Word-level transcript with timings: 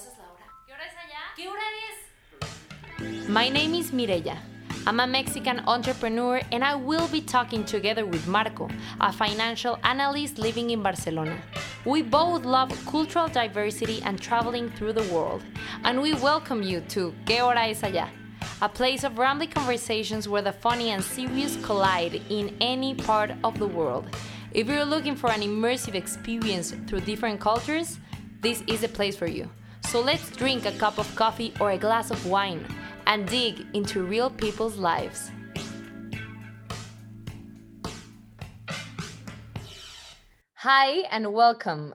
pasas 0.00 0.18
la 0.18 0.32
hora? 0.32 0.46
¿Qué 0.66 0.72
hora 0.72 0.84
es 0.86 0.94
allá? 0.96 1.20
¿Qué 1.36 1.48
hora 1.48 1.62
es? 1.88 3.28
My 3.28 3.48
name 3.50 3.74
is 3.74 3.92
Mireya. 3.92 4.36
I'm 4.86 4.98
a 4.98 5.06
Mexican 5.06 5.60
entrepreneur 5.66 6.40
and 6.52 6.64
I 6.64 6.74
will 6.74 7.06
be 7.08 7.20
talking 7.20 7.64
together 7.64 8.06
with 8.06 8.26
Marco, 8.26 8.68
a 9.00 9.12
financial 9.12 9.78
analyst 9.84 10.38
living 10.38 10.70
in 10.70 10.82
Barcelona. 10.82 11.36
We 11.84 12.02
both 12.02 12.46
love 12.46 12.72
cultural 12.86 13.28
diversity 13.28 14.00
and 14.04 14.18
traveling 14.18 14.70
through 14.70 14.94
the 14.94 15.06
world, 15.12 15.42
and 15.84 16.00
we 16.00 16.14
welcome 16.14 16.62
you 16.62 16.80
to 16.90 17.14
¿Qué 17.26 17.40
hora 17.40 17.68
es 17.68 17.82
allá? 17.82 18.08
A 18.62 18.68
place 18.68 19.04
of 19.04 19.18
rambling 19.18 19.50
conversations 19.50 20.28
where 20.28 20.42
the 20.42 20.52
funny 20.52 20.90
and 20.90 21.04
serious 21.04 21.58
collide 21.62 22.22
in 22.30 22.56
any 22.60 22.94
part 22.94 23.32
of 23.44 23.58
the 23.58 23.66
world. 23.66 24.06
If 24.52 24.66
you're 24.66 24.84
looking 24.84 25.14
for 25.14 25.30
an 25.30 25.42
immersive 25.42 25.94
experience 25.94 26.72
through 26.86 27.00
different 27.00 27.38
cultures, 27.38 27.98
this 28.40 28.62
is 28.66 28.80
the 28.80 28.88
place 28.88 29.16
for 29.16 29.26
you. 29.26 29.50
So 29.90 30.00
let's 30.00 30.30
drink 30.30 30.64
a 30.66 30.72
cup 30.78 30.98
of 30.98 31.16
coffee 31.16 31.52
or 31.60 31.72
a 31.72 31.76
glass 31.76 32.12
of 32.12 32.24
wine 32.24 32.64
and 33.08 33.26
dig 33.26 33.66
into 33.74 34.04
real 34.04 34.30
people's 34.30 34.76
lives. 34.76 35.32
Hi 40.58 41.00
and 41.10 41.32
welcome. 41.32 41.94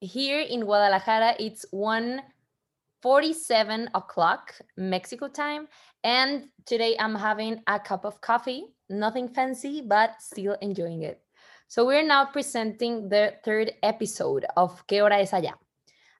Here 0.00 0.40
in 0.40 0.62
Guadalajara, 0.62 1.36
it's 1.38 1.64
1:47 1.70 3.90
o'clock 3.94 4.58
Mexico 4.76 5.28
time, 5.28 5.68
and 6.02 6.48
today 6.64 6.96
I'm 6.98 7.14
having 7.14 7.62
a 7.68 7.78
cup 7.78 8.04
of 8.04 8.20
coffee. 8.20 8.74
Nothing 8.90 9.28
fancy, 9.28 9.82
but 9.86 10.20
still 10.20 10.56
enjoying 10.60 11.04
it. 11.04 11.22
So 11.68 11.86
we're 11.86 12.02
now 12.02 12.24
presenting 12.24 13.08
the 13.08 13.34
third 13.44 13.70
episode 13.84 14.46
of 14.56 14.84
¿Qué 14.88 15.00
hora 15.00 15.20
es 15.20 15.30
allá? 15.30 15.54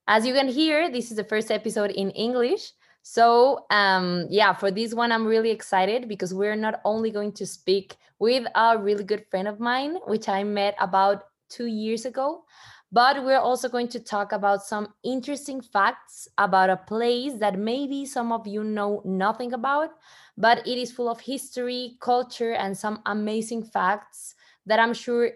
As 0.09 0.25
you 0.25 0.35
can 0.35 0.49
hear, 0.49 0.91
this 0.91 1.11
is 1.11 1.17
the 1.17 1.25
first 1.25 1.51
episode 1.51 1.91
in 1.91 2.11
English. 2.11 2.73
So 3.03 3.67
um, 3.71 4.27
yeah, 4.31 4.53
for 4.53 4.71
this 4.71 4.95
one, 4.95 5.13
I'm 5.13 5.27
really 5.27 5.51
excited 5.51 6.09
because 6.09 6.35
we're 6.35 6.57
not 6.57 6.81
only 6.85 7.11
going 7.11 7.33
to 7.33 7.47
speak 7.47 7.97
with 8.19 8.47
a 8.55 8.79
really 8.79 9.05
good 9.05 9.27
friend 9.31 9.49
of 9.49 9.61
mine, 9.61 9.97
which 10.07 10.29
I 10.29 10.45
met 10.45 10.75
about 10.81 11.25
two 11.49 11.67
years 11.67 12.05
ago, 12.05 12.45
but 12.91 13.25
we're 13.25 13.39
also 13.39 13.69
going 13.69 13.89
to 13.89 14.01
talk 14.01 14.33
about 14.33 14.65
some 14.65 14.95
interesting 15.05 15.61
facts 15.61 16.29
about 16.39 16.71
a 16.71 16.77
place 16.77 17.35
that 17.41 17.59
maybe 17.59 18.07
some 18.07 18.33
of 18.33 18.47
you 18.47 18.65
know 18.65 19.03
nothing 19.05 19.53
about, 19.53 19.91
but 20.37 20.67
it 20.67 20.79
is 20.79 20.91
full 20.91 21.09
of 21.09 21.21
history, 21.21 21.97
culture, 22.01 22.55
and 22.55 22.77
some 22.77 23.03
amazing 23.07 23.65
facts 23.65 24.35
that 24.67 24.81
I'm 24.81 24.95
sure 24.95 25.31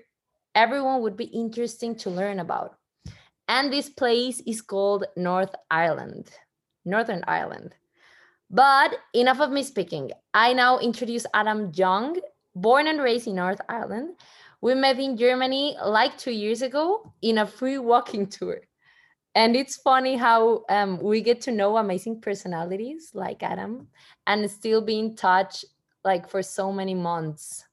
everyone 0.54 1.02
would 1.02 1.16
be 1.16 1.26
interesting 1.26 1.94
to 1.96 2.10
learn 2.10 2.40
about. 2.40 2.79
And 3.50 3.72
this 3.72 3.88
place 3.88 4.40
is 4.46 4.62
called 4.62 5.06
North 5.16 5.52
Ireland, 5.72 6.30
Northern 6.84 7.24
Ireland. 7.26 7.74
But 8.48 8.94
enough 9.12 9.40
of 9.40 9.50
me 9.50 9.64
speaking. 9.64 10.12
I 10.32 10.52
now 10.52 10.78
introduce 10.78 11.26
Adam 11.34 11.72
Young, 11.74 12.20
born 12.54 12.86
and 12.86 13.02
raised 13.02 13.26
in 13.26 13.34
North 13.34 13.60
Ireland. 13.68 14.14
We 14.60 14.76
met 14.76 15.00
in 15.00 15.16
Germany 15.16 15.76
like 15.84 16.16
two 16.16 16.30
years 16.30 16.62
ago 16.62 17.12
in 17.22 17.38
a 17.38 17.46
free 17.46 17.78
walking 17.78 18.28
tour. 18.28 18.60
And 19.34 19.56
it's 19.56 19.78
funny 19.78 20.14
how 20.14 20.64
um, 20.68 21.02
we 21.02 21.20
get 21.20 21.40
to 21.42 21.50
know 21.50 21.76
amazing 21.76 22.20
personalities 22.20 23.10
like 23.14 23.42
Adam 23.42 23.88
and 24.28 24.48
still 24.48 24.80
be 24.80 24.96
in 24.96 25.16
touch 25.16 25.64
like 26.04 26.30
for 26.30 26.40
so 26.40 26.72
many 26.72 26.94
months 26.94 27.64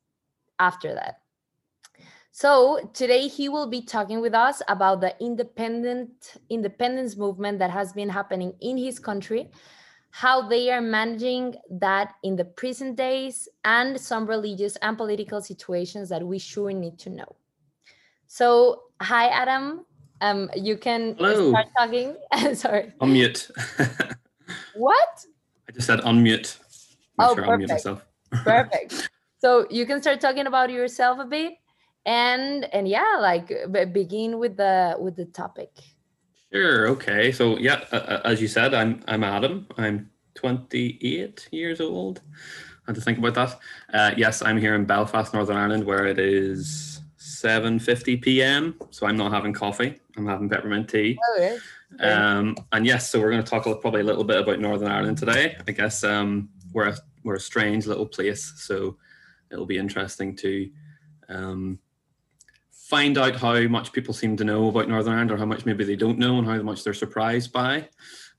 after 0.57 0.95
that. 0.95 1.21
So 2.37 2.77
today 2.93 3.27
he 3.27 3.49
will 3.49 3.65
be 3.65 3.81
talking 3.81 4.21
with 4.21 4.35
us 4.35 4.61
about 4.67 5.01
the 5.01 5.15
independent 5.19 6.37
independence 6.51 7.17
movement 7.17 7.57
that 7.57 7.71
has 7.71 7.93
been 7.93 8.09
happening 8.09 8.53
in 8.61 8.77
his 8.77 8.99
country, 8.99 9.49
how 10.11 10.47
they 10.47 10.69
are 10.69 10.79
managing 10.79 11.55
that 11.81 12.13
in 12.21 12.35
the 12.35 12.45
present 12.45 12.95
days, 12.95 13.49
and 13.65 13.99
some 13.99 14.27
religious 14.27 14.75
and 14.83 14.95
political 14.99 15.41
situations 15.41 16.09
that 16.09 16.21
we 16.21 16.37
sure 16.37 16.71
need 16.71 16.99
to 16.99 17.09
know. 17.09 17.35
So 18.27 18.83
hi 19.01 19.29
Adam, 19.29 19.87
um, 20.21 20.51
you 20.55 20.77
can 20.77 21.15
Hello. 21.15 21.49
start 21.49 21.65
talking. 21.75 22.17
Sorry, 22.53 22.93
Unmute. 23.01 23.49
what? 24.75 25.25
I 25.67 25.71
just 25.71 25.87
said 25.87 26.01
unmute. 26.01 26.59
Make 27.17 27.29
Oh, 27.29 27.33
sure 27.33 27.45
I 27.45 27.47
unmute 27.47 27.61
perfect. 27.61 27.71
myself. 27.71 28.05
Perfect. 28.45 29.09
so 29.39 29.65
you 29.71 29.87
can 29.87 30.03
start 30.03 30.21
talking 30.21 30.45
about 30.45 30.69
yourself 30.69 31.17
a 31.17 31.25
bit, 31.25 31.53
and 32.07 32.73
and 32.73 32.87
yeah, 32.87 33.17
like 33.19 33.51
begin 33.93 34.39
with 34.39 34.57
the 34.57 34.95
with 34.97 35.15
the 35.17 35.25
topic. 35.25 35.69
Sure. 36.51 36.87
Okay. 36.87 37.31
So 37.31 37.57
yeah, 37.59 37.83
uh, 37.91 37.97
uh, 37.97 38.21
as 38.23 38.41
you 38.41 38.47
said, 38.47 38.73
I'm 38.73 39.03
I'm 39.07 39.23
Adam. 39.23 39.67
I'm 39.77 40.09
28 40.35 41.49
years 41.51 41.81
old. 41.81 42.21
I 42.87 42.91
had 42.91 42.95
to 42.95 43.01
think 43.01 43.17
about 43.17 43.35
that. 43.35 43.59
Uh, 43.93 44.15
yes, 44.15 44.41
I'm 44.41 44.57
here 44.57 44.75
in 44.75 44.85
Belfast, 44.85 45.33
Northern 45.33 45.57
Ireland, 45.57 45.83
where 45.83 46.07
it 46.07 46.17
is 46.17 47.01
7:50 47.19 48.21
p.m. 48.21 48.79
So 48.89 49.05
I'm 49.05 49.17
not 49.17 49.33
having 49.33 49.51
coffee. 49.51 49.99
I'm 50.15 50.25
having 50.25 50.47
peppermint 50.47 50.89
tea. 50.89 51.19
Oh, 51.21 51.37
yeah. 51.39 51.57
Okay. 51.95 52.09
Um, 52.09 52.55
and 52.71 52.85
yes, 52.85 53.09
so 53.09 53.19
we're 53.19 53.31
going 53.31 53.43
to 53.43 53.49
talk 53.49 53.63
probably 53.81 54.01
a 54.01 54.05
little 54.05 54.23
bit 54.23 54.39
about 54.39 54.59
Northern 54.59 54.89
Ireland 54.89 55.17
today. 55.17 55.57
I 55.67 55.71
guess 55.71 56.03
um, 56.03 56.49
we're 56.71 56.87
a, 56.87 56.97
we're 57.23 57.35
a 57.35 57.39
strange 57.39 57.85
little 57.85 58.05
place, 58.05 58.53
so 58.57 58.97
it'll 59.51 59.65
be 59.65 59.77
interesting 59.77 60.35
to 60.37 60.69
um, 61.29 61.79
find 62.87 63.17
out 63.17 63.35
how 63.35 63.59
much 63.67 63.91
people 63.91 64.13
seem 64.13 64.37
to 64.37 64.45
know 64.45 64.69
about 64.69 64.87
Northern 64.87 65.11
Ireland, 65.11 65.31
or 65.31 65.37
how 65.37 65.45
much 65.45 65.65
maybe 65.65 65.83
they 65.83 65.97
don't 65.97 66.17
know, 66.17 66.37
and 66.37 66.47
how 66.47 66.61
much 66.61 66.85
they're 66.85 66.93
surprised 66.93 67.51
by. 67.51 67.89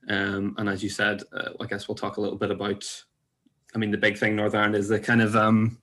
Um, 0.09 0.55
and 0.57 0.67
as 0.67 0.81
you 0.81 0.89
said, 0.89 1.21
uh, 1.31 1.51
I 1.59 1.67
guess 1.67 1.87
we'll 1.87 1.93
talk 1.93 2.17
a 2.17 2.21
little 2.21 2.37
bit 2.37 2.49
about. 2.49 2.83
I 3.75 3.77
mean, 3.77 3.91
the 3.91 3.97
big 3.97 4.17
thing 4.17 4.35
Northern 4.35 4.61
Ireland 4.61 4.75
is 4.75 4.87
the 4.87 4.99
kind 4.99 5.21
of 5.21 5.35
um, 5.35 5.77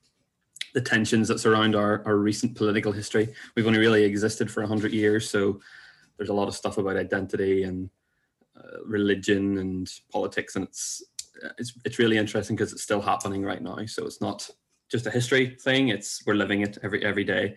the 0.73 0.81
tensions 0.81 1.29
that 1.29 1.39
surround 1.39 1.77
our, 1.77 2.03
our 2.05 2.17
recent 2.17 2.57
political 2.57 2.91
history. 2.91 3.33
We've 3.55 3.67
only 3.67 3.79
really 3.79 4.03
existed 4.03 4.51
for 4.51 4.65
hundred 4.65 4.91
years, 4.91 5.29
so 5.29 5.61
there's 6.17 6.29
a 6.29 6.33
lot 6.33 6.49
of 6.49 6.55
stuff 6.55 6.77
about 6.77 6.97
identity 6.97 7.63
and 7.63 7.89
uh, 8.57 8.83
religion 8.85 9.59
and 9.59 9.89
politics, 10.11 10.57
and 10.57 10.65
it's 10.65 11.01
it's 11.57 11.71
it's 11.85 11.99
really 11.99 12.17
interesting 12.17 12.57
because 12.57 12.73
it's 12.73 12.83
still 12.83 13.01
happening 13.01 13.43
right 13.43 13.61
now. 13.61 13.85
So 13.85 14.05
it's 14.05 14.19
not 14.19 14.49
just 14.89 15.07
a 15.07 15.11
history 15.11 15.55
thing; 15.61 15.87
it's 15.87 16.21
we're 16.25 16.33
living 16.33 16.63
it 16.63 16.77
every 16.83 17.05
every 17.05 17.23
day. 17.23 17.55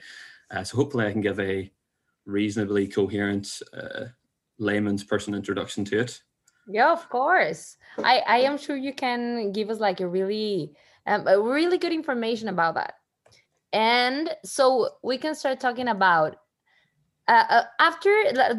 Uh, 0.50 0.64
so 0.64 0.76
hopefully, 0.76 1.06
I 1.06 1.12
can 1.12 1.20
give 1.20 1.38
a 1.40 1.70
reasonably 2.26 2.88
coherent 2.88 3.62
uh, 3.72 4.06
layman's 4.58 5.04
person 5.04 5.34
introduction 5.34 5.84
to 5.86 6.00
it. 6.00 6.20
Yeah, 6.68 6.92
of 6.92 7.08
course. 7.08 7.76
I 7.98 8.22
I 8.26 8.38
am 8.40 8.58
sure 8.58 8.76
you 8.76 8.92
can 8.92 9.52
give 9.52 9.70
us 9.70 9.80
like 9.80 10.00
a 10.00 10.08
really 10.08 10.72
um, 11.06 11.26
a 11.26 11.40
really 11.40 11.78
good 11.78 11.92
information 11.92 12.48
about 12.48 12.74
that. 12.74 12.94
And 13.72 14.30
so 14.44 14.96
we 15.02 15.18
can 15.18 15.34
start 15.34 15.60
talking 15.60 15.88
about 15.88 16.36
uh, 17.30 17.44
uh, 17.48 17.62
after 17.78 18.10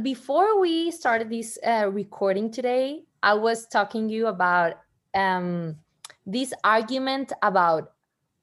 before 0.01 0.61
we 0.61 0.91
started 0.91 1.29
this 1.29 1.59
uh, 1.65 1.89
recording 1.91 2.49
today, 2.49 3.03
I 3.21 3.33
was 3.33 3.67
talking 3.67 4.07
you 4.07 4.27
about 4.27 4.75
um, 5.13 5.75
this 6.25 6.53
argument 6.63 7.33
about 7.43 7.91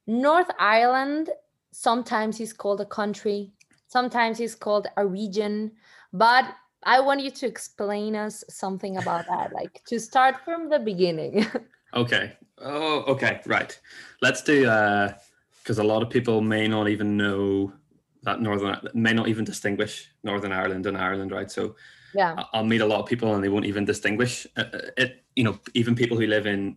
North 0.06 0.50
Ireland. 0.58 1.31
Sometimes 1.81 2.41
is 2.41 2.53
called 2.53 2.81
a 2.81 2.87
country, 2.87 3.53
sometimes 3.87 4.41
it's 4.41 4.56
called 4.56 4.89
a 4.97 5.06
region, 5.06 5.71
but 6.12 6.44
I 6.83 6.99
want 6.99 7.21
you 7.21 7.31
to 7.31 7.47
explain 7.47 8.16
us 8.16 8.43
something 8.49 8.97
about 8.97 9.27
that, 9.28 9.53
like 9.53 9.84
to 9.87 10.00
start 10.00 10.44
from 10.44 10.69
the 10.69 10.81
beginning. 10.81 11.47
Okay. 11.94 12.33
Oh, 12.59 13.05
okay. 13.15 13.41
Right. 13.47 13.78
Let's 14.21 14.43
do 14.43 14.62
because 15.62 15.78
a 15.78 15.83
lot 15.83 16.03
of 16.03 16.11
people 16.11 16.43
may 16.43 16.69
not 16.69 16.88
even 16.88 17.17
know 17.17 17.72
that 18.25 18.43
Northern 18.43 18.77
may 18.93 19.15
not 19.15 19.28
even 19.28 19.44
distinguish 19.44 20.11
Northern 20.23 20.52
Ireland 20.52 20.85
and 20.87 20.99
Ireland, 20.99 21.32
right? 21.32 21.50
So 21.50 21.76
yeah. 22.12 22.44
I'll 22.52 22.64
meet 22.64 22.82
a 22.82 22.87
lot 22.87 23.00
of 23.00 23.06
people 23.06 23.35
and 23.35 23.43
they 23.43 23.49
won't 23.49 23.64
even 23.64 23.87
distinguish 23.87 24.47
uh, 24.56 24.64
uh, 24.73 24.91
it. 24.99 25.25
You 25.35 25.44
know, 25.44 25.58
even 25.73 25.94
people 25.94 26.19
who 26.19 26.26
live 26.26 26.47
in 26.47 26.76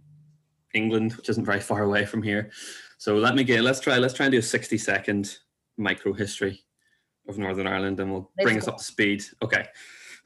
England, 0.74 1.14
which 1.14 1.28
isn't 1.28 1.46
very 1.46 1.60
far 1.60 1.84
away 1.84 2.06
from 2.06 2.24
here. 2.24 2.52
So 3.02 3.16
let 3.16 3.34
me 3.34 3.44
get. 3.44 3.64
Let's 3.64 3.80
try. 3.80 3.98
Let's 3.98 4.14
try 4.14 4.28
and 4.28 4.32
do 4.32 4.38
a 4.38 4.44
sixty 4.44 4.78
second 4.78 5.40
micro 5.76 6.14
history 6.14 6.64
of 7.28 7.40
Northern 7.40 7.66
Ireland, 7.66 8.00
and 8.00 8.12
we'll 8.12 8.30
Let's 8.38 8.46
bring 8.46 8.60
us 8.60 8.68
up 8.68 8.78
to 8.78 8.84
speed. 8.84 9.24
Okay. 9.42 9.66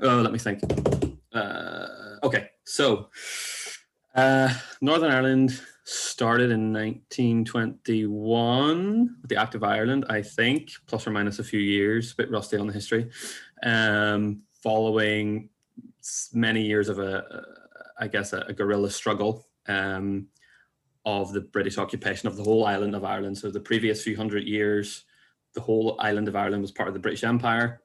Oh, 0.01 0.17
let 0.17 0.33
me 0.33 0.39
think. 0.39 0.59
Uh, 1.31 1.87
okay, 2.21 2.49
so 2.65 3.07
uh, 4.13 4.53
Northern 4.81 5.09
Ireland 5.09 5.61
started 5.85 6.51
in 6.51 6.73
1921 6.73 9.15
with 9.21 9.29
the 9.29 9.37
Act 9.37 9.55
of 9.55 9.63
Ireland, 9.63 10.03
I 10.09 10.21
think, 10.21 10.71
plus 10.85 11.07
or 11.07 11.11
minus 11.11 11.39
a 11.39 11.45
few 11.45 11.61
years. 11.61 12.11
A 12.11 12.15
bit 12.17 12.29
rusty 12.29 12.57
on 12.57 12.67
the 12.67 12.73
history. 12.73 13.09
Um, 13.63 14.41
following 14.61 15.47
many 16.33 16.63
years 16.63 16.89
of 16.89 16.99
a, 16.99 17.45
uh, 18.01 18.07
guess, 18.07 18.33
a, 18.33 18.39
a 18.39 18.53
guerrilla 18.53 18.91
struggle 18.91 19.47
um, 19.67 20.27
of 21.05 21.33
the 21.33 21.41
British 21.41 21.77
occupation 21.77 22.27
of 22.27 22.35
the 22.35 22.43
whole 22.43 22.65
island 22.65 22.95
of 22.95 23.03
Ireland. 23.03 23.37
So 23.37 23.51
the 23.51 23.59
previous 23.59 24.03
few 24.03 24.17
hundred 24.17 24.47
years, 24.47 25.05
the 25.53 25.61
whole 25.61 25.97
island 25.99 26.27
of 26.27 26.35
Ireland 26.35 26.61
was 26.61 26.71
part 26.71 26.87
of 26.87 26.93
the 26.93 26.99
British 26.99 27.23
Empire. 27.23 27.81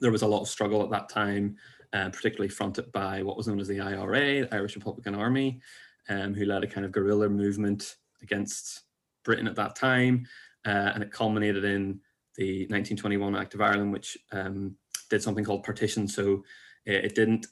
There 0.00 0.12
was 0.12 0.22
a 0.22 0.26
lot 0.26 0.42
of 0.42 0.48
struggle 0.48 0.82
at 0.82 0.90
that 0.90 1.08
time 1.08 1.56
uh, 1.92 2.10
particularly 2.10 2.48
fronted 2.48 2.90
by 2.92 3.22
what 3.22 3.36
was 3.36 3.46
known 3.48 3.60
as 3.60 3.68
the 3.68 3.80
IRA, 3.80 4.42
the 4.42 4.54
Irish 4.54 4.76
Republican 4.76 5.14
Army, 5.14 5.60
um, 6.08 6.34
who 6.34 6.44
led 6.44 6.64
a 6.64 6.66
kind 6.66 6.84
of 6.84 6.92
guerrilla 6.92 7.28
movement 7.28 7.96
against 8.22 8.82
Britain 9.24 9.46
at 9.46 9.56
that 9.56 9.76
time. 9.76 10.26
Uh, 10.66 10.92
and 10.94 11.02
it 11.02 11.12
culminated 11.12 11.64
in 11.64 12.00
the 12.36 12.62
1921 12.68 13.36
Act 13.36 13.54
of 13.54 13.60
Ireland, 13.60 13.92
which 13.92 14.18
um, 14.32 14.76
did 15.08 15.22
something 15.22 15.44
called 15.44 15.64
partition. 15.64 16.08
So 16.08 16.44
it, 16.84 17.06
it 17.06 17.14
didn't 17.14 17.46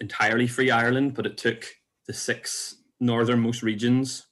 entirely 0.00 0.46
free 0.46 0.70
Ireland, 0.70 1.14
but 1.14 1.26
it 1.26 1.38
took 1.38 1.64
the 2.06 2.12
six 2.12 2.76
northernmost 3.00 3.62
regions 3.62 4.26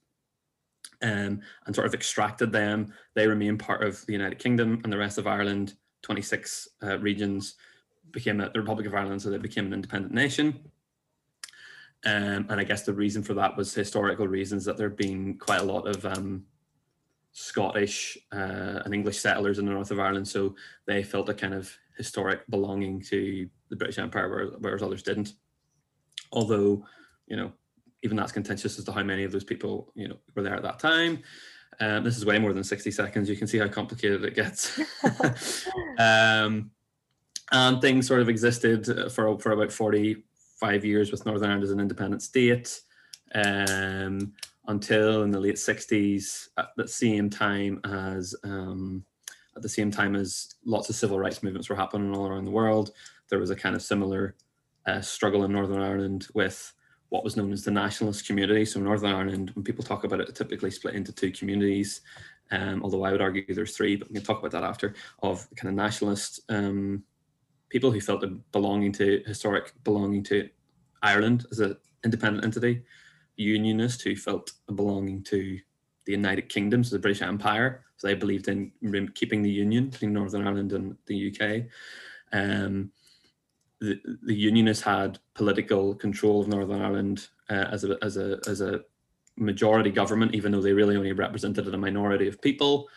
um, 1.02 1.40
and 1.66 1.74
sort 1.74 1.86
of 1.86 1.94
extracted 1.94 2.52
them. 2.52 2.92
They 3.14 3.26
remain 3.26 3.58
part 3.58 3.82
of 3.82 4.04
the 4.06 4.12
United 4.12 4.38
Kingdom, 4.38 4.80
and 4.84 4.92
the 4.92 4.98
rest 4.98 5.18
of 5.18 5.26
Ireland, 5.26 5.74
26 6.02 6.68
uh, 6.82 6.98
regions, 6.98 7.56
became 8.10 8.40
a, 8.40 8.50
the 8.50 8.60
Republic 8.60 8.86
of 8.86 8.94
Ireland, 8.94 9.22
so 9.22 9.30
they 9.30 9.38
became 9.38 9.66
an 9.66 9.72
independent 9.74 10.14
nation. 10.14 10.70
Um, 12.04 12.46
and 12.48 12.60
I 12.60 12.64
guess 12.64 12.82
the 12.82 12.94
reason 12.94 13.22
for 13.22 13.34
that 13.34 13.56
was 13.56 13.74
historical 13.74 14.28
reasons 14.28 14.64
that 14.64 14.76
there 14.76 14.88
have 14.88 14.98
been 14.98 15.38
quite 15.38 15.60
a 15.60 15.64
lot 15.64 15.88
of 15.88 16.04
um, 16.06 16.44
Scottish 17.32 18.16
uh, 18.32 18.82
and 18.84 18.94
English 18.94 19.18
settlers 19.18 19.58
in 19.58 19.66
the 19.66 19.72
north 19.72 19.90
of 19.90 20.00
Ireland, 20.00 20.28
so 20.28 20.54
they 20.86 21.02
felt 21.02 21.28
a 21.28 21.34
kind 21.34 21.54
of 21.54 21.76
historic 21.96 22.48
belonging 22.48 23.00
to 23.00 23.48
the 23.70 23.76
British 23.76 23.98
Empire, 23.98 24.52
whereas 24.58 24.82
others 24.82 25.02
didn't. 25.02 25.34
Although, 26.32 26.84
you 27.26 27.36
know, 27.36 27.52
even 28.06 28.16
that's 28.16 28.30
contentious 28.30 28.78
as 28.78 28.84
to 28.84 28.92
how 28.92 29.02
many 29.02 29.24
of 29.24 29.32
those 29.32 29.42
people, 29.42 29.92
you 29.96 30.06
know, 30.06 30.16
were 30.34 30.42
there 30.42 30.54
at 30.54 30.62
that 30.62 30.78
time. 30.78 31.22
Um, 31.80 32.04
this 32.04 32.16
is 32.16 32.24
way 32.24 32.38
more 32.38 32.52
than 32.52 32.62
60 32.62 32.88
seconds. 32.92 33.28
You 33.28 33.36
can 33.36 33.48
see 33.48 33.58
how 33.58 33.66
complicated 33.66 34.24
it 34.24 34.36
gets. 34.36 34.78
um, 35.98 36.70
and 37.50 37.80
things 37.80 38.06
sort 38.06 38.20
of 38.20 38.28
existed 38.28 39.12
for, 39.12 39.38
for 39.40 39.50
about 39.50 39.72
45 39.72 40.84
years 40.84 41.10
with 41.10 41.26
Northern 41.26 41.48
Ireland 41.48 41.64
as 41.64 41.72
an 41.72 41.80
independent 41.80 42.22
state 42.22 42.80
um, 43.34 44.32
until 44.68 45.24
in 45.24 45.32
the 45.32 45.40
late 45.40 45.56
60s 45.56 46.48
at 46.56 46.68
the 46.76 46.86
same 46.86 47.28
time 47.28 47.80
as 47.84 48.36
um, 48.44 49.04
at 49.56 49.62
the 49.62 49.68
same 49.68 49.90
time 49.90 50.14
as 50.14 50.54
lots 50.64 50.88
of 50.88 50.94
civil 50.94 51.18
rights 51.18 51.42
movements 51.42 51.68
were 51.68 51.76
happening 51.76 52.14
all 52.14 52.26
around 52.26 52.44
the 52.44 52.50
world 52.50 52.92
there 53.28 53.38
was 53.38 53.50
a 53.50 53.56
kind 53.56 53.74
of 53.74 53.82
similar 53.82 54.34
uh, 54.86 55.00
struggle 55.00 55.44
in 55.44 55.52
Northern 55.52 55.82
Ireland 55.82 56.28
with 56.34 56.72
what 57.08 57.24
was 57.24 57.36
known 57.36 57.52
as 57.52 57.64
the 57.64 57.70
nationalist 57.70 58.26
community. 58.26 58.64
So 58.64 58.80
Northern 58.80 59.12
Ireland, 59.12 59.50
when 59.54 59.64
people 59.64 59.84
talk 59.84 60.04
about 60.04 60.20
it, 60.20 60.34
typically 60.34 60.70
split 60.70 60.94
into 60.94 61.12
two 61.12 61.30
communities. 61.30 62.00
Um, 62.50 62.82
although 62.82 63.04
I 63.04 63.12
would 63.12 63.20
argue 63.20 63.44
there's 63.54 63.76
three, 63.76 63.96
but 63.96 64.08
we 64.08 64.14
can 64.14 64.24
talk 64.24 64.38
about 64.38 64.52
that 64.52 64.64
after. 64.64 64.94
Of 65.22 65.48
kind 65.56 65.68
of 65.68 65.74
nationalist 65.74 66.40
um, 66.48 67.02
people 67.68 67.90
who 67.90 68.00
felt 68.00 68.24
a 68.24 68.28
belonging 68.52 68.92
to 68.92 69.22
historic 69.26 69.72
belonging 69.84 70.22
to 70.24 70.48
Ireland 71.02 71.46
as 71.50 71.60
an 71.60 71.76
independent 72.04 72.44
entity, 72.44 72.82
unionists 73.36 74.02
who 74.02 74.16
felt 74.16 74.52
a 74.68 74.72
belonging 74.72 75.22
to 75.24 75.58
the 76.04 76.12
United 76.12 76.48
Kingdom, 76.48 76.84
so 76.84 76.94
the 76.94 77.00
British 77.00 77.22
Empire. 77.22 77.84
So 77.96 78.06
they 78.06 78.14
believed 78.14 78.48
in 78.48 78.72
keeping 79.14 79.42
the 79.42 79.50
union 79.50 79.88
between 79.88 80.12
Northern 80.12 80.46
Ireland 80.46 80.72
and 80.72 80.96
the 81.06 81.32
UK. 81.32 81.64
Um, 82.32 82.90
the, 83.80 84.00
the 84.22 84.34
unionists 84.34 84.82
had 84.82 85.18
political 85.34 85.94
control 85.94 86.40
of 86.40 86.48
Northern 86.48 86.80
Ireland 86.80 87.28
uh, 87.50 87.66
as 87.70 87.84
a 87.84 87.98
as 88.02 88.16
a 88.16 88.38
as 88.46 88.60
a 88.60 88.80
majority 89.36 89.90
government, 89.90 90.34
even 90.34 90.52
though 90.52 90.62
they 90.62 90.72
really 90.72 90.96
only 90.96 91.12
represented 91.12 91.72
a 91.72 91.78
minority 91.78 92.26
of 92.28 92.40
people 92.40 92.88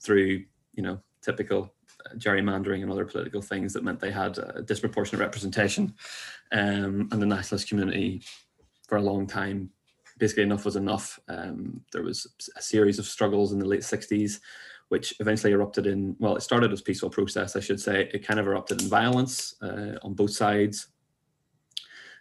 through 0.00 0.44
you 0.74 0.82
know 0.82 0.98
typical 1.22 1.74
uh, 2.06 2.14
gerrymandering 2.16 2.82
and 2.82 2.90
other 2.90 3.04
political 3.04 3.42
things 3.42 3.72
that 3.72 3.84
meant 3.84 4.00
they 4.00 4.10
had 4.10 4.38
a 4.38 4.62
disproportionate 4.62 5.20
representation. 5.20 5.94
Um, 6.52 7.08
and 7.12 7.20
the 7.20 7.26
nationalist 7.26 7.68
community, 7.68 8.22
for 8.88 8.96
a 8.96 9.02
long 9.02 9.26
time, 9.26 9.70
basically 10.18 10.44
enough 10.44 10.64
was 10.64 10.76
enough. 10.76 11.18
Um, 11.28 11.82
there 11.92 12.02
was 12.02 12.26
a 12.56 12.62
series 12.62 12.98
of 12.98 13.06
struggles 13.06 13.52
in 13.52 13.58
the 13.58 13.66
late 13.66 13.80
60s 13.80 14.40
which 14.88 15.14
eventually 15.20 15.52
erupted 15.52 15.86
in, 15.86 16.16
well, 16.18 16.36
it 16.36 16.42
started 16.42 16.72
as 16.72 16.82
peaceful 16.82 17.10
process, 17.10 17.56
I 17.56 17.60
should 17.60 17.80
say. 17.80 18.10
It 18.12 18.26
kind 18.26 18.38
of 18.38 18.46
erupted 18.46 18.82
in 18.82 18.88
violence 18.88 19.54
uh, 19.62 19.98
on 20.02 20.14
both 20.14 20.32
sides. 20.32 20.88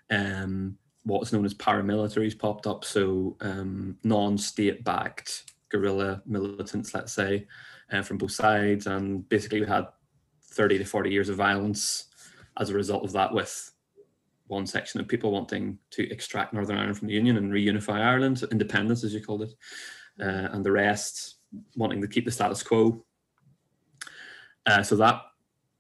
Um, 0.10 0.78
what 1.04 1.20
was 1.20 1.34
known 1.34 1.46
as 1.46 1.54
paramilitaries 1.54 2.38
popped 2.38 2.66
up, 2.66 2.86
so 2.86 3.36
um, 3.42 3.98
non-state 4.04 4.84
backed 4.84 5.52
guerrilla 5.70 6.22
militants, 6.26 6.94
let's 6.94 7.14
say, 7.14 7.48
uh, 7.92 8.02
from 8.02 8.18
both 8.18 8.32
sides. 8.32 8.88
And 8.88 9.28
basically 9.28 9.60
we 9.60 9.68
had 9.68 9.88
30 10.52 10.78
to 10.78 10.86
40 10.86 11.10
years 11.10 11.30
of 11.30 11.36
violence 11.36 12.06
as 12.60 12.70
a 12.70 12.74
result 12.74 13.04
of 13.04 13.12
that 13.14 13.34
with 13.34 13.72
one 14.48 14.68
section 14.68 15.00
of 15.00 15.08
people 15.08 15.32
wanting 15.32 15.80
to 15.92 16.10
extract 16.12 16.54
Northern 16.54 16.78
Ireland 16.78 16.98
from 16.98 17.08
the 17.08 17.14
Union 17.14 17.38
and 17.38 17.52
reunify 17.52 18.00
Ireland, 18.00 18.44
independence 18.52 19.04
as 19.04 19.14
you 19.14 19.22
called 19.22 19.44
it, 19.44 19.54
uh, 20.22 20.50
and 20.54 20.64
the 20.64 20.72
rest 20.72 21.38
wanting 21.76 22.02
to 22.02 22.08
keep 22.08 22.26
the 22.26 22.32
status 22.32 22.64
quo. 22.64 23.04
Uh, 24.66 24.84
so 24.84 24.96
that, 24.96 25.22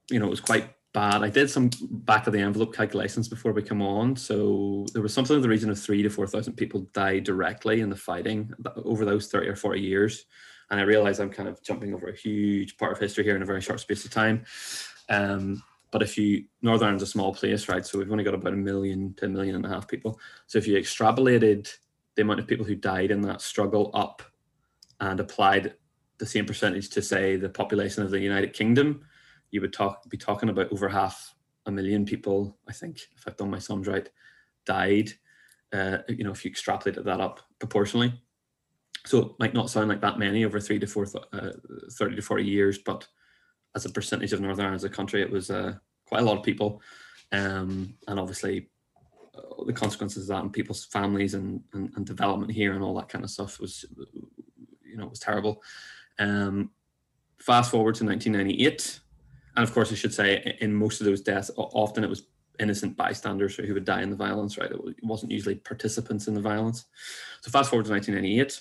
you 0.09 0.19
know, 0.19 0.27
it 0.27 0.31
was 0.31 0.41
quite 0.41 0.69
bad. 0.93 1.23
I 1.23 1.29
did 1.29 1.49
some 1.49 1.69
back 1.89 2.27
of 2.27 2.33
the 2.33 2.39
envelope 2.39 2.73
calculations 2.73 3.27
before 3.27 3.51
we 3.51 3.63
come 3.63 3.81
on. 3.81 4.15
So 4.15 4.85
there 4.93 5.01
was 5.01 5.13
something 5.13 5.35
in 5.35 5.41
the 5.41 5.49
region 5.49 5.69
of 5.69 5.79
three 5.79 6.03
to 6.03 6.09
4,000 6.09 6.53
people 6.53 6.81
died 6.93 7.23
directly 7.23 7.81
in 7.81 7.89
the 7.89 7.95
fighting 7.95 8.53
over 8.85 9.03
those 9.03 9.27
30 9.27 9.49
or 9.49 9.55
40 9.55 9.81
years. 9.81 10.25
And 10.69 10.79
I 10.79 10.83
realize 10.83 11.19
I'm 11.19 11.29
kind 11.29 11.49
of 11.49 11.61
jumping 11.63 11.93
over 11.93 12.07
a 12.07 12.15
huge 12.15 12.77
part 12.77 12.93
of 12.93 12.99
history 12.99 13.23
here 13.23 13.35
in 13.35 13.41
a 13.41 13.45
very 13.45 13.61
short 13.61 13.79
space 13.79 14.05
of 14.05 14.11
time. 14.11 14.45
Um, 15.09 15.63
but 15.91 16.01
if 16.01 16.17
you, 16.17 16.45
Northern 16.61 16.85
Ireland's 16.85 17.03
a 17.03 17.07
small 17.07 17.33
place, 17.33 17.69
right? 17.69 17.85
So 17.85 17.99
we've 17.99 18.11
only 18.11 18.23
got 18.23 18.33
about 18.33 18.53
a 18.53 18.57
million 18.57 19.13
to 19.15 19.25
a 19.25 19.29
million 19.29 19.55
and 19.55 19.65
a 19.65 19.69
half 19.69 19.87
people. 19.87 20.19
So 20.47 20.57
if 20.57 20.67
you 20.67 20.75
extrapolated 20.75 21.71
the 22.15 22.23
amount 22.23 22.39
of 22.39 22.47
people 22.47 22.65
who 22.65 22.75
died 22.75 23.11
in 23.11 23.21
that 23.21 23.41
struggle 23.41 23.91
up 23.93 24.23
and 25.03 25.19
applied 25.19 25.73
the 26.17 26.25
same 26.25 26.45
percentage 26.45 26.89
to 26.89 27.01
say 27.01 27.35
the 27.35 27.49
population 27.49 28.03
of 28.03 28.11
the 28.11 28.19
United 28.19 28.53
Kingdom, 28.53 29.01
you 29.51 29.59
would 29.61 29.73
talk 29.73 30.09
be 30.09 30.17
talking 30.17 30.49
about 30.49 30.71
over 30.71 30.87
half 30.87 31.35
a 31.65 31.71
million 31.71 32.05
people. 32.05 32.57
I 32.69 32.73
think 32.73 32.99
if 33.17 33.23
I've 33.27 33.37
done 33.37 33.51
my 33.51 33.59
sums 33.59 33.87
right, 33.87 34.09
died. 34.65 35.11
Uh, 35.73 35.97
you 36.07 36.23
know, 36.23 36.31
if 36.31 36.45
you 36.45 36.51
extrapolated 36.51 37.03
that 37.03 37.19
up 37.19 37.41
proportionally, 37.59 38.13
so 39.05 39.19
it 39.19 39.31
might 39.39 39.53
not 39.53 39.69
sound 39.69 39.89
like 39.89 40.01
that 40.01 40.19
many 40.19 40.45
over 40.45 40.59
three 40.59 40.79
to 40.79 40.87
four, 40.87 41.05
uh, 41.33 41.49
thirty 41.97 42.15
to 42.15 42.21
forty 42.21 42.45
years, 42.45 42.77
but 42.77 43.07
as 43.75 43.85
a 43.85 43.89
percentage 43.89 44.33
of 44.33 44.39
Northern 44.39 44.65
Ireland 44.65 44.81
as 44.81 44.83
a 44.83 44.89
country, 44.89 45.21
it 45.21 45.31
was 45.31 45.49
uh, 45.49 45.73
quite 46.05 46.21
a 46.21 46.25
lot 46.25 46.37
of 46.37 46.43
people, 46.43 46.81
um, 47.31 47.95
and 48.07 48.19
obviously 48.19 48.69
uh, 49.35 49.65
the 49.65 49.73
consequences 49.73 50.23
of 50.23 50.35
that 50.35 50.43
and 50.43 50.53
people's 50.53 50.85
families 50.85 51.33
and, 51.33 51.61
and, 51.73 51.91
and 51.95 52.05
development 52.05 52.51
here 52.51 52.73
and 52.73 52.83
all 52.83 52.95
that 52.95 53.09
kind 53.09 53.25
of 53.25 53.31
stuff 53.31 53.59
was 53.59 53.83
you 54.93 54.99
know, 54.99 55.05
it 55.05 55.09
was 55.09 55.19
terrible. 55.19 55.63
Um, 56.19 56.69
fast 57.39 57.71
forward 57.71 57.95
to 57.95 58.05
1998, 58.05 58.99
and 59.55 59.67
of 59.67 59.73
course, 59.73 59.91
I 59.91 59.95
should 59.95 60.13
say, 60.13 60.57
in 60.61 60.73
most 60.73 61.01
of 61.01 61.05
those 61.05 61.21
deaths, 61.21 61.51
often 61.57 62.03
it 62.03 62.09
was 62.09 62.27
innocent 62.59 62.95
bystanders 62.95 63.55
who 63.55 63.73
would 63.73 63.85
die 63.85 64.03
in 64.03 64.11
the 64.11 64.15
violence. 64.15 64.57
Right, 64.57 64.71
it 64.71 65.03
wasn't 65.03 65.31
usually 65.31 65.55
participants 65.55 66.27
in 66.27 66.35
the 66.35 66.41
violence. 66.41 66.85
So 67.41 67.51
fast 67.51 67.69
forward 67.69 67.85
to 67.85 67.91
1998, 67.91 68.59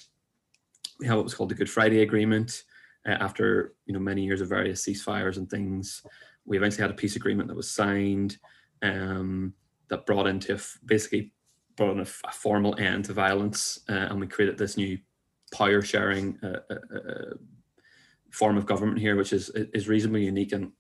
we 0.99 1.07
have 1.07 1.17
what 1.17 1.25
was 1.25 1.35
called 1.35 1.51
the 1.51 1.55
Good 1.55 1.71
Friday 1.71 2.03
Agreement. 2.03 2.65
Uh, 3.07 3.11
after 3.21 3.75
you 3.87 3.93
know 3.93 4.01
many 4.01 4.25
years 4.25 4.41
of 4.41 4.49
various 4.49 4.85
ceasefires 4.85 5.37
and 5.37 5.51
things, 5.51 6.03
we 6.45 6.57
eventually 6.57 6.83
had 6.83 6.91
a 6.91 6.95
peace 6.95 7.17
agreement 7.17 7.49
that 7.49 7.57
was 7.57 7.71
signed 7.71 8.39
um, 8.83 9.53
that 9.89 10.07
brought 10.07 10.27
into 10.27 10.59
basically 10.85 11.33
brought 11.77 11.93
in 11.93 12.01
a, 12.01 12.05
formal 12.05 12.79
end 12.79 13.05
to 13.07 13.13
violence, 13.13 13.81
uh, 13.89 14.07
and 14.11 14.21
we 14.21 14.27
created 14.27 14.59
this 14.59 14.77
new 14.77 14.99
power 15.53 15.83
sharing 15.83 16.39
uh, 16.43 16.61
uh, 16.71 16.97
uh, 16.97 17.35
form 18.31 18.57
of 18.57 18.67
government 18.67 18.99
here, 18.99 19.17
which 19.17 19.33
is 19.33 19.51
is 19.55 19.89
reasonably 19.89 20.25
unique 20.25 20.53
and 20.53 20.73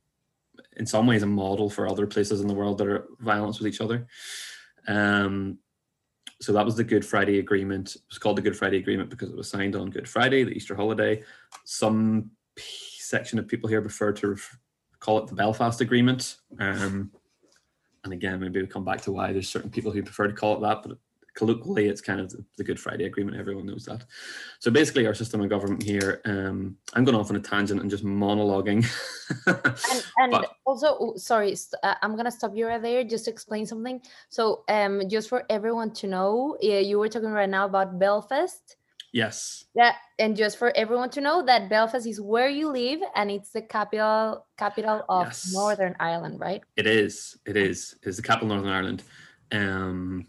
in 0.76 0.87
some 0.87 1.07
ways 1.07 1.23
a 1.23 1.26
model 1.26 1.69
for 1.71 1.88
other 1.88 2.07
places 2.07 2.41
in 2.41 2.47
the 2.47 2.55
world 2.55 2.79
that 2.79 2.87
are 2.87 3.07
violence 3.21 3.59
with 3.59 3.69
each 3.69 3.81
other. 3.81 4.07
Um, 4.88 5.59
so 6.41 6.52
that 6.52 6.64
was 6.64 6.76
the 6.76 6.85
Good 6.85 7.05
Friday 7.05 7.38
Agreement. 7.38 7.95
It 7.95 8.02
was 8.09 8.19
called 8.19 8.37
the 8.37 8.43
Good 8.43 8.57
Friday 8.57 8.79
Agreement 8.79 9.11
because 9.11 9.31
it 9.31 9.37
was 9.37 9.49
signed 9.49 9.76
on 9.76 9.91
Good 9.91 10.09
Friday, 10.09 10.43
the 10.43 10.50
Easter 10.50 10.75
holiday. 10.75 11.23
Some 11.64 12.31
section 12.59 13.38
of 13.38 13.47
people 13.47 13.69
here 13.69 13.81
prefer 13.81 14.12
to 14.12 14.37
call 14.99 15.19
it 15.19 15.29
the 15.29 15.35
Belfast 15.35 15.81
Agreement. 15.81 16.37
Um, 16.59 17.12
and 18.05 18.12
again, 18.12 18.41
maybe 18.41 18.61
we'll 18.61 18.69
come 18.69 18.85
back 18.85 19.00
to 19.02 19.12
why 19.12 19.33
there's 19.33 19.49
certain 19.49 19.71
people 19.71 19.93
who 19.93 20.02
prefer 20.02 20.26
to 20.26 20.35
call 20.35 20.57
it 20.57 20.61
that, 20.62 20.83
but 20.83 20.99
colloquially 21.35 21.89
it's 21.89 22.01
kind 22.01 22.21
of 22.21 22.35
the 22.57 22.65
good 22.65 22.79
friday 22.79 23.05
agreement 23.05 23.37
everyone 23.37 23.67
knows 23.67 23.85
that 23.85 24.05
so 24.59 24.71
basically 24.71 25.07
our 25.07 25.15
system 25.15 25.41
of 25.41 25.49
government 25.49 25.83
here 25.83 26.21
um, 26.25 26.77
i'm 26.95 27.05
going 27.05 27.17
off 27.17 27.31
on 27.31 27.37
a 27.37 27.41
tangent 27.41 27.81
and 27.81 27.91
just 27.91 28.05
monologuing 28.05 28.85
and, 29.47 30.05
and 30.19 30.31
but, 30.33 30.51
also 30.67 30.97
oh, 31.01 31.17
sorry 31.17 31.57
uh, 31.83 31.95
i'm 32.03 32.12
going 32.12 32.25
to 32.25 32.31
stop 32.31 32.53
you 32.55 32.67
right 32.67 32.83
there 32.83 33.03
just 33.05 33.25
to 33.25 33.31
explain 33.31 33.65
something 33.67 34.01
so 34.29 34.65
um, 34.69 35.03
just 35.09 35.29
for 35.29 35.45
everyone 35.49 35.91
to 35.93 36.07
know 36.07 36.57
yeah, 36.61 36.79
you 36.79 36.99
were 36.99 37.09
talking 37.09 37.31
right 37.31 37.51
now 37.51 37.67
about 37.67 37.99
belfast 37.99 38.77
Yes. 39.12 39.67
Yeah, 39.75 39.93
and 40.19 40.35
just 40.35 40.57
for 40.57 40.75
everyone 40.75 41.11
to 41.11 41.21
know 41.21 41.45
that 41.45 41.69
Belfast 41.69 42.07
is 42.07 42.21
where 42.21 42.49
you 42.49 42.69
live 42.69 43.01
and 43.15 43.31
it's 43.31 43.51
the 43.51 43.61
capital 43.61 44.47
capital 44.57 45.05
of 45.09 45.27
Yes. 45.27 45.53
Northern 45.53 45.95
Ireland, 46.01 46.41
right? 46.41 46.62
It 46.77 46.87
is. 46.87 47.37
It 47.47 47.57
is. 47.57 47.95
It's 48.03 48.17
the 48.17 48.23
capital 48.23 48.51
of 48.53 48.62
Northern 48.62 48.73
Ireland, 48.73 49.03
um, 49.53 50.27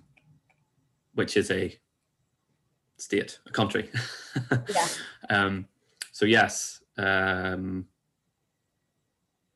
which 1.13 1.37
is 1.37 1.51
a 1.51 1.77
state, 2.97 3.39
a 3.47 3.51
country. 3.51 3.89
Yeah. 4.67 4.87
um, 5.29 5.67
so 6.11 6.25
yes, 6.25 6.81
um, 6.97 7.85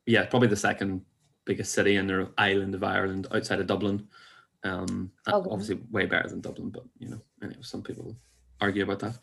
yeah, 0.06 0.24
probably 0.26 0.48
the 0.48 0.56
second 0.56 1.02
biggest 1.44 1.72
city 1.72 1.96
in 1.96 2.06
the 2.06 2.30
island 2.38 2.74
of 2.74 2.84
Ireland 2.84 3.26
outside 3.32 3.60
of 3.60 3.66
Dublin. 3.66 4.06
Um, 4.64 5.10
Okay. 5.26 5.48
Obviously, 5.50 5.80
way 5.90 6.06
better 6.06 6.28
than 6.28 6.40
Dublin, 6.40 6.70
but 6.70 6.84
you 6.98 7.08
know, 7.08 7.20
anyway, 7.42 7.62
some 7.62 7.82
people 7.82 8.16
argue 8.60 8.84
about 8.84 9.00
that. 9.00 9.18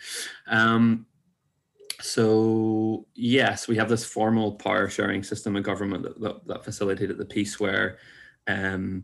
Um, 0.48 1.06
so 2.02 3.06
yes, 3.16 3.68
we 3.68 3.78
have 3.78 3.90
this 3.90 4.06
formal 4.06 4.54
power 4.54 4.90
sharing 4.90 5.24
system 5.24 5.56
of 5.56 5.64
government 5.64 6.04
that, 6.04 6.20
that, 6.20 6.48
that 6.48 6.66
facilitated 6.66 7.18
the 7.18 7.26
peace 7.26 7.60
where 7.60 7.98
um, 8.48 9.04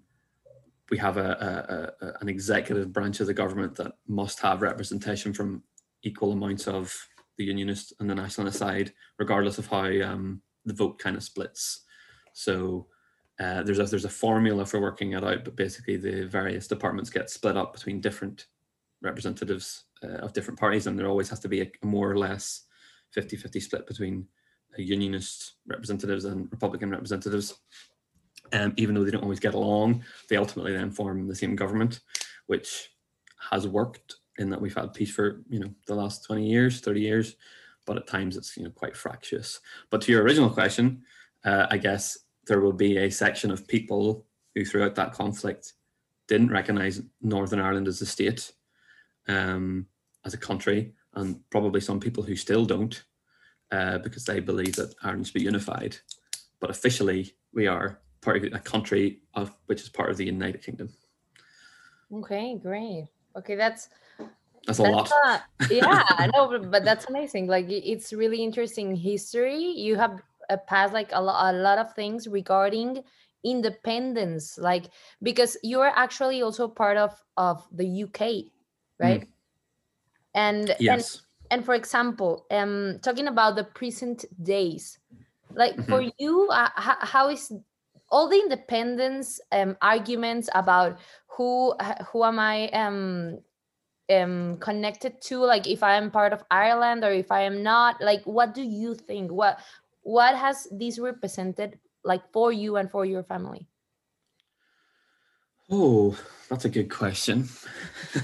we 0.92 0.98
have 0.98 1.16
a, 1.16 1.94
a, 2.02 2.06
a, 2.06 2.14
an 2.20 2.28
executive 2.28 2.92
branch 2.92 3.22
of 3.22 3.28
the 3.28 3.34
government 3.34 3.76
that 3.76 3.94
must 4.08 4.40
have 4.42 4.62
representation 4.62 5.34
from 5.34 5.64
equal 6.04 6.34
amounts 6.34 6.68
of 6.68 6.94
the 7.38 7.46
unionist 7.46 7.94
and 8.00 8.10
the 8.10 8.16
nationalist 8.16 8.60
side, 8.60 8.92
regardless 9.18 9.58
of 9.58 9.68
how 9.68 9.86
um, 10.02 10.42
the 10.66 10.74
vote 10.74 11.00
kind 11.00 11.16
of 11.16 11.24
splits. 11.24 11.86
So 12.34 12.88
uh, 13.40 13.64
there's 13.64 13.80
a 13.80 13.86
there's 13.86 14.06
a 14.06 14.10
formula 14.10 14.66
for 14.66 14.82
working 14.82 15.14
it 15.14 15.24
out, 15.24 15.46
but 15.46 15.56
basically 15.56 15.96
the 15.96 16.28
various 16.28 16.68
departments 16.68 17.10
get 17.10 17.30
split 17.30 17.58
up 17.58 17.74
between 17.74 18.02
different 18.02 18.48
representatives 19.02 19.86
uh, 20.04 20.18
of 20.18 20.34
different 20.34 20.60
parties, 20.60 20.88
and 20.88 21.00
there 21.00 21.08
always 21.08 21.30
has 21.30 21.40
to 21.40 21.48
be 21.48 21.62
a, 21.62 21.72
more 21.84 22.12
or 22.12 22.18
less 22.18 22.66
50-50 23.16 23.62
split 23.62 23.88
between 23.88 24.28
uh, 24.78 24.82
unionist 24.82 25.54
representatives 25.66 26.26
and 26.26 26.50
Republican 26.52 26.92
representatives. 26.92 27.56
Um, 28.54 28.74
even 28.78 28.96
though 28.96 29.04
they 29.04 29.12
don't 29.12 29.24
always 29.24 29.40
get 29.40 29.54
along, 29.54 30.04
they 30.30 30.36
ultimately 30.36 30.74
then 30.74 30.92
form 30.92 31.28
the 31.28 31.36
same 31.36 31.56
government, 31.56 32.02
which 32.48 32.90
has 33.50 33.68
worked 33.68 34.16
in 34.38 34.50
that 34.50 34.62
we've 34.62 34.76
had 34.76 34.94
peace 34.94 35.12
for 35.12 35.42
you 35.50 35.60
know 35.60 35.74
the 35.88 35.96
last 35.96 36.26
20 36.26 36.46
years, 36.46 36.82
30 36.82 37.00
years, 37.02 37.36
but 37.86 37.98
at 37.98 38.08
times 38.08 38.38
it's 38.38 38.58
you 38.58 38.64
know 38.64 38.70
quite 38.72 38.96
fractious. 38.96 39.60
But 39.90 40.02
to 40.02 40.12
your 40.12 40.24
original 40.24 40.50
question, 40.50 41.04
uh, 41.46 41.68
I 41.70 41.78
guess 41.78 42.18
there 42.48 42.62
will 42.62 42.74
be 42.74 42.98
a 42.98 43.10
section 43.10 43.52
of 43.52 43.68
people 43.68 44.26
who 44.56 44.66
throughout 44.66 44.96
that 44.96 45.14
conflict 45.14 45.74
didn't 46.28 46.52
recognize 46.52 47.02
Northern 47.22 47.60
Ireland 47.60 47.88
as 47.88 48.02
a 48.02 48.06
state, 48.06 48.52
um, 49.28 49.88
as 50.26 50.34
a 50.34 50.38
country, 50.38 50.94
and 51.14 51.40
probably 51.50 51.82
some 51.82 52.00
people 52.00 52.24
who 52.24 52.36
still 52.36 52.66
don't, 52.66 53.04
uh, 53.72 53.98
because 54.00 54.26
they 54.26 54.40
believe 54.40 54.76
that 54.76 54.94
Ireland 55.04 55.28
should 55.28 55.34
be 55.34 55.42
unified. 55.42 55.98
But 56.60 56.70
officially, 56.70 57.34
we 57.54 57.68
are 57.68 58.00
part 58.22 58.38
of 58.38 58.44
a 58.54 58.60
country 58.60 59.24
of 59.34 59.56
which 59.68 59.82
is 59.82 59.90
part 59.90 60.10
of 60.12 60.18
the 60.18 60.26
United 60.26 60.62
Kingdom. 60.64 60.90
Okay, 62.12 62.58
great. 62.58 63.08
Okay, 63.36 63.56
that's 63.56 63.90
That's 64.66 64.80
a 64.80 64.84
that's 64.84 65.12
lot. 65.12 65.14
yeah, 65.70 66.28
no, 66.36 66.50
but, 66.50 66.72
but 66.72 66.86
that's 66.86 67.08
amazing. 67.10 67.48
Like 67.48 67.68
it's 67.70 68.14
really 68.14 68.44
interesting 68.44 68.96
history. 68.96 69.58
You 69.58 69.96
have 69.98 70.22
uh, 70.50 70.58
passed 70.68 70.94
like 70.94 71.12
a, 71.14 71.22
lo- 71.22 71.38
a 71.38 71.54
lot 71.54 71.80
of 71.80 71.94
things 71.96 72.28
regarding 72.28 73.04
independence, 73.44 74.58
like 74.58 74.92
because 75.22 75.58
you 75.64 75.82
are 75.82 75.94
actually 75.96 76.42
also 76.42 76.68
part 76.68 76.98
of 76.98 77.24
of 77.38 77.68
the 77.72 77.86
UK, 77.86 78.52
right? 79.00 79.30
And 80.34 80.76
and 80.88 81.06
Yes. 81.06 81.22
and 81.50 81.66
for 81.66 81.74
example 81.74 82.46
um 82.52 83.00
talking 83.02 83.28
about 83.28 83.56
the 83.56 83.64
present 83.66 84.24
days 84.42 84.98
like 85.56 85.82
for 85.82 86.02
you 86.20 86.50
uh, 86.52 86.70
how, 86.76 86.98
how 87.02 87.30
is 87.30 87.52
all 88.12 88.28
the 88.28 88.38
independence 88.38 89.40
um 89.52 89.78
arguments 89.82 90.50
about 90.54 91.00
who 91.28 91.74
who 92.12 92.24
am 92.24 92.40
i 92.40 92.68
um 92.70 93.40
um 94.12 94.58
connected 94.58 95.22
to 95.22 95.38
like 95.40 95.68
if 95.68 95.84
i 95.84 95.96
am 95.96 96.12
part 96.12 96.34
of 96.34 96.44
ireland 96.52 97.04
or 97.04 97.12
if 97.12 97.32
i 97.32 97.42
am 97.42 97.64
not 97.64 98.02
like 98.02 98.24
what 98.26 98.54
do 98.54 98.62
you 98.62 98.94
think 98.94 99.32
what 99.32 99.60
what 100.02 100.36
has 100.36 100.68
this 100.72 101.00
represented 101.00 101.80
like 102.04 102.22
for 102.32 102.52
you 102.52 102.76
and 102.76 102.92
for 102.92 103.06
your 103.06 103.24
family 103.24 103.68
Oh, 105.74 106.18
that's 106.50 106.66
a 106.66 106.70
good 106.70 106.90
question. 106.90 107.48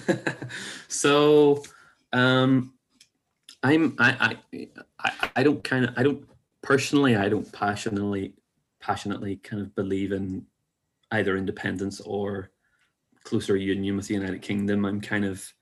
so, 0.90 1.64
um, 2.12 2.74
I'm 3.64 3.96
I 3.98 4.38
I 4.54 4.68
I, 5.00 5.30
I 5.38 5.44
don't 5.44 5.64
kind 5.64 5.86
of 5.86 5.94
I 5.96 6.04
don't 6.04 6.28
personally 6.62 7.16
I 7.16 7.30
don't 7.30 7.50
passionately 7.52 8.34
passionately 8.80 9.38
kind 9.38 9.62
of 9.62 9.76
believe 9.76 10.12
in 10.12 10.46
either 11.12 11.38
independence 11.38 12.00
or 12.02 12.52
closer 13.24 13.56
union 13.56 13.96
with 13.96 14.08
the 14.08 14.14
United 14.14 14.42
Kingdom. 14.42 14.86
I'm 14.86 15.02
kind 15.02 15.26
of 15.26 15.54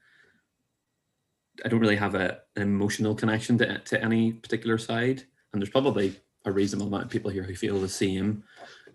I 1.63 1.69
don't 1.69 1.79
really 1.79 1.95
have 1.95 2.15
a, 2.15 2.39
an 2.55 2.63
emotional 2.63 3.15
connection 3.15 3.57
to 3.60 3.79
to 3.79 4.03
any 4.03 4.34
particular 4.34 4.77
side, 4.77 5.24
and 5.51 5.62
there's 5.62 5.69
probably 5.69 6.19
a 6.45 6.51
reasonable 6.51 6.88
amount 6.88 7.05
of 7.05 7.10
people 7.10 7.31
here 7.31 7.43
who 7.43 7.55
feel 7.55 7.79
the 7.79 7.89
same. 7.89 8.43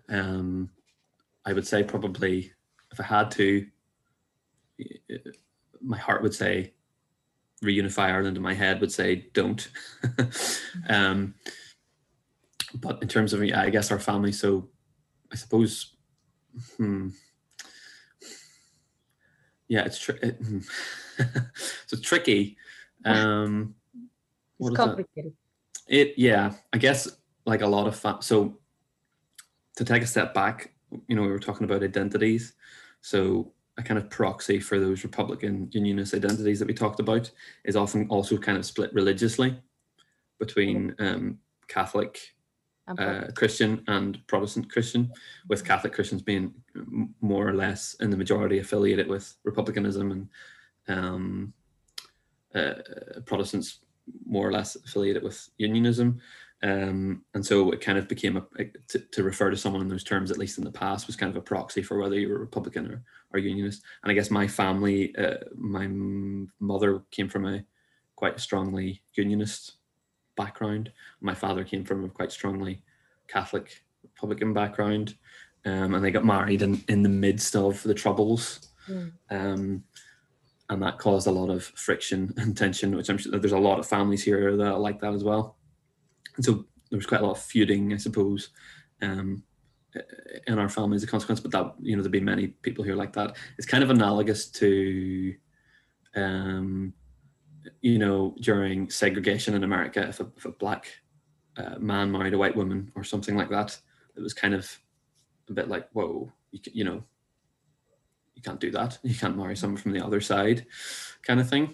Um, 0.09 0.69
I 1.45 1.53
would 1.53 1.67
say 1.67 1.83
probably 1.83 2.53
if 2.91 2.99
I 2.99 3.03
had 3.03 3.31
to, 3.31 3.65
my 5.81 5.97
heart 5.97 6.21
would 6.21 6.35
say 6.35 6.73
reunify 7.63 8.11
Ireland, 8.11 8.37
and 8.37 8.43
my 8.43 8.53
head 8.53 8.81
would 8.81 8.91
say 8.91 9.27
don't. 9.33 9.67
um, 10.89 11.35
but 12.75 13.01
in 13.01 13.07
terms 13.07 13.33
of, 13.33 13.43
yeah, 13.43 13.61
I 13.61 13.69
guess 13.69 13.91
our 13.91 13.99
family. 13.99 14.31
So 14.31 14.69
I 15.31 15.35
suppose, 15.35 15.95
hmm, 16.77 17.09
yeah, 19.67 19.85
it's 19.85 19.99
tri- 19.99 20.19
it, 20.21 20.35
hmm. 20.35 20.59
so 21.17 21.93
it's 21.93 22.01
tricky. 22.01 22.57
Um, 23.05 23.75
what 24.57 24.73
it's 24.73 24.79
is 24.79 25.05
that? 25.15 25.33
It 25.87 26.13
yeah, 26.17 26.53
I 26.73 26.77
guess 26.77 27.09
like 27.45 27.61
a 27.61 27.67
lot 27.67 27.87
of 27.87 27.95
fa- 27.95 28.19
so 28.21 28.57
to 29.77 29.85
take 29.85 30.03
a 30.03 30.07
step 30.07 30.33
back, 30.33 30.73
you 31.07 31.15
know, 31.15 31.21
we 31.21 31.29
were 31.29 31.39
talking 31.39 31.63
about 31.63 31.83
identities. 31.83 32.53
So 33.01 33.53
a 33.77 33.83
kind 33.83 33.97
of 33.97 34.09
proxy 34.09 34.59
for 34.59 34.79
those 34.79 35.03
Republican 35.03 35.69
Unionist 35.71 36.13
identities 36.13 36.59
that 36.59 36.67
we 36.67 36.73
talked 36.73 36.99
about 36.99 37.31
is 37.63 37.75
often 37.75 38.07
also 38.09 38.37
kind 38.37 38.57
of 38.57 38.65
split 38.65 38.93
religiously 38.93 39.57
between 40.39 40.95
um, 40.99 41.39
Catholic 41.67 42.33
uh, 42.99 43.27
Christian 43.35 43.83
and 43.87 44.25
Protestant 44.27 44.71
Christian, 44.71 45.11
with 45.47 45.65
Catholic 45.65 45.93
Christians 45.93 46.21
being 46.21 46.53
more 47.21 47.47
or 47.47 47.53
less 47.53 47.95
in 47.99 48.09
the 48.09 48.17
majority 48.17 48.59
affiliated 48.59 49.07
with 49.07 49.35
Republicanism 49.43 50.11
and 50.11 50.29
um, 50.87 51.53
uh, 52.55 52.73
Protestants 53.25 53.79
more 54.25 54.47
or 54.47 54.51
less 54.51 54.75
affiliated 54.75 55.23
with 55.23 55.49
Unionism. 55.57 56.19
Um, 56.63 57.23
and 57.33 57.43
so 57.43 57.71
it 57.71 57.81
kind 57.81 57.97
of 57.97 58.07
became 58.07 58.37
a, 58.37 58.43
a- 58.59 58.71
to, 58.89 58.99
to 58.99 59.23
refer 59.23 59.49
to 59.49 59.57
someone 59.57 59.81
in 59.81 59.87
those 59.87 60.03
terms, 60.03 60.29
at 60.29 60.37
least 60.37 60.57
in 60.57 60.63
the 60.63 60.71
past, 60.71 61.07
was 61.07 61.15
kind 61.15 61.29
of 61.29 61.37
a 61.37 61.41
proxy 61.41 61.81
for 61.81 61.97
whether 61.99 62.19
you 62.19 62.29
were 62.29 62.37
Republican 62.37 62.87
or, 62.91 63.03
or 63.33 63.39
Unionist. 63.39 63.83
And 64.03 64.11
I 64.11 64.15
guess 64.15 64.29
my 64.29 64.47
family, 64.47 65.15
uh, 65.15 65.37
my 65.55 65.87
mother 66.59 67.01
came 67.09 67.29
from 67.29 67.45
a 67.47 67.63
quite 68.15 68.39
strongly 68.39 69.01
Unionist 69.15 69.77
background. 70.43 70.91
My 71.21 71.35
father 71.35 71.63
came 71.63 71.83
from 71.83 72.05
a 72.05 72.09
quite 72.09 72.31
strongly 72.31 72.81
Catholic 73.27 73.83
Republican 74.03 74.53
background, 74.53 75.15
um, 75.65 75.93
and 75.93 76.03
they 76.03 76.11
got 76.11 76.25
married 76.25 76.61
in, 76.61 76.83
in 76.87 77.03
the 77.03 77.09
midst 77.09 77.55
of 77.55 77.81
the 77.83 77.93
Troubles. 77.93 78.69
Mm. 78.87 79.11
Um, 79.29 79.83
and 80.69 80.81
that 80.81 80.97
caused 80.97 81.27
a 81.27 81.31
lot 81.31 81.49
of 81.49 81.63
friction 81.63 82.33
and 82.37 82.57
tension, 82.57 82.95
which 82.95 83.09
I'm 83.09 83.17
sure 83.17 83.37
there's 83.37 83.51
a 83.51 83.67
lot 83.69 83.79
of 83.79 83.87
families 83.87 84.23
here 84.23 84.57
that 84.57 84.73
are 84.73 84.79
like 84.79 84.99
that 85.01 85.13
as 85.13 85.23
well. 85.23 85.57
And 86.35 86.45
so 86.45 86.65
there 86.89 86.97
was 86.97 87.05
quite 87.05 87.21
a 87.21 87.25
lot 87.25 87.37
of 87.37 87.41
feuding, 87.41 87.93
I 87.93 87.97
suppose, 87.97 88.49
um, 89.01 89.43
in 90.47 90.57
our 90.57 90.69
family 90.69 90.95
as 90.95 91.03
a 91.03 91.07
consequence. 91.07 91.41
But 91.41 91.51
that 91.51 91.73
you 91.81 91.95
know 91.95 92.01
there'd 92.01 92.11
be 92.11 92.19
many 92.19 92.47
people 92.47 92.83
here 92.83 92.95
like 92.95 93.13
that. 93.13 93.35
It's 93.57 93.67
kind 93.67 93.83
of 93.83 93.89
analogous 93.89 94.47
to, 94.51 95.35
um, 96.15 96.93
you 97.81 97.99
know, 97.99 98.35
during 98.41 98.89
segregation 98.89 99.53
in 99.53 99.63
America, 99.63 100.07
if 100.07 100.19
a, 100.19 100.27
if 100.37 100.45
a 100.45 100.51
black 100.51 100.87
uh, 101.57 101.77
man 101.79 102.11
married 102.11 102.33
a 102.33 102.37
white 102.37 102.55
woman 102.55 102.91
or 102.95 103.03
something 103.03 103.35
like 103.35 103.49
that, 103.49 103.77
it 104.15 104.21
was 104.21 104.33
kind 104.33 104.53
of 104.53 104.79
a 105.49 105.53
bit 105.53 105.69
like, 105.69 105.89
whoa, 105.93 106.31
you, 106.51 106.59
you 106.73 106.83
know, 106.83 107.03
you 108.35 108.41
can't 108.41 108.59
do 108.59 108.71
that. 108.71 108.97
You 109.03 109.15
can't 109.15 109.37
marry 109.37 109.55
someone 109.55 109.81
from 109.81 109.91
the 109.91 110.03
other 110.03 110.21
side, 110.21 110.65
kind 111.23 111.39
of 111.39 111.49
thing. 111.49 111.73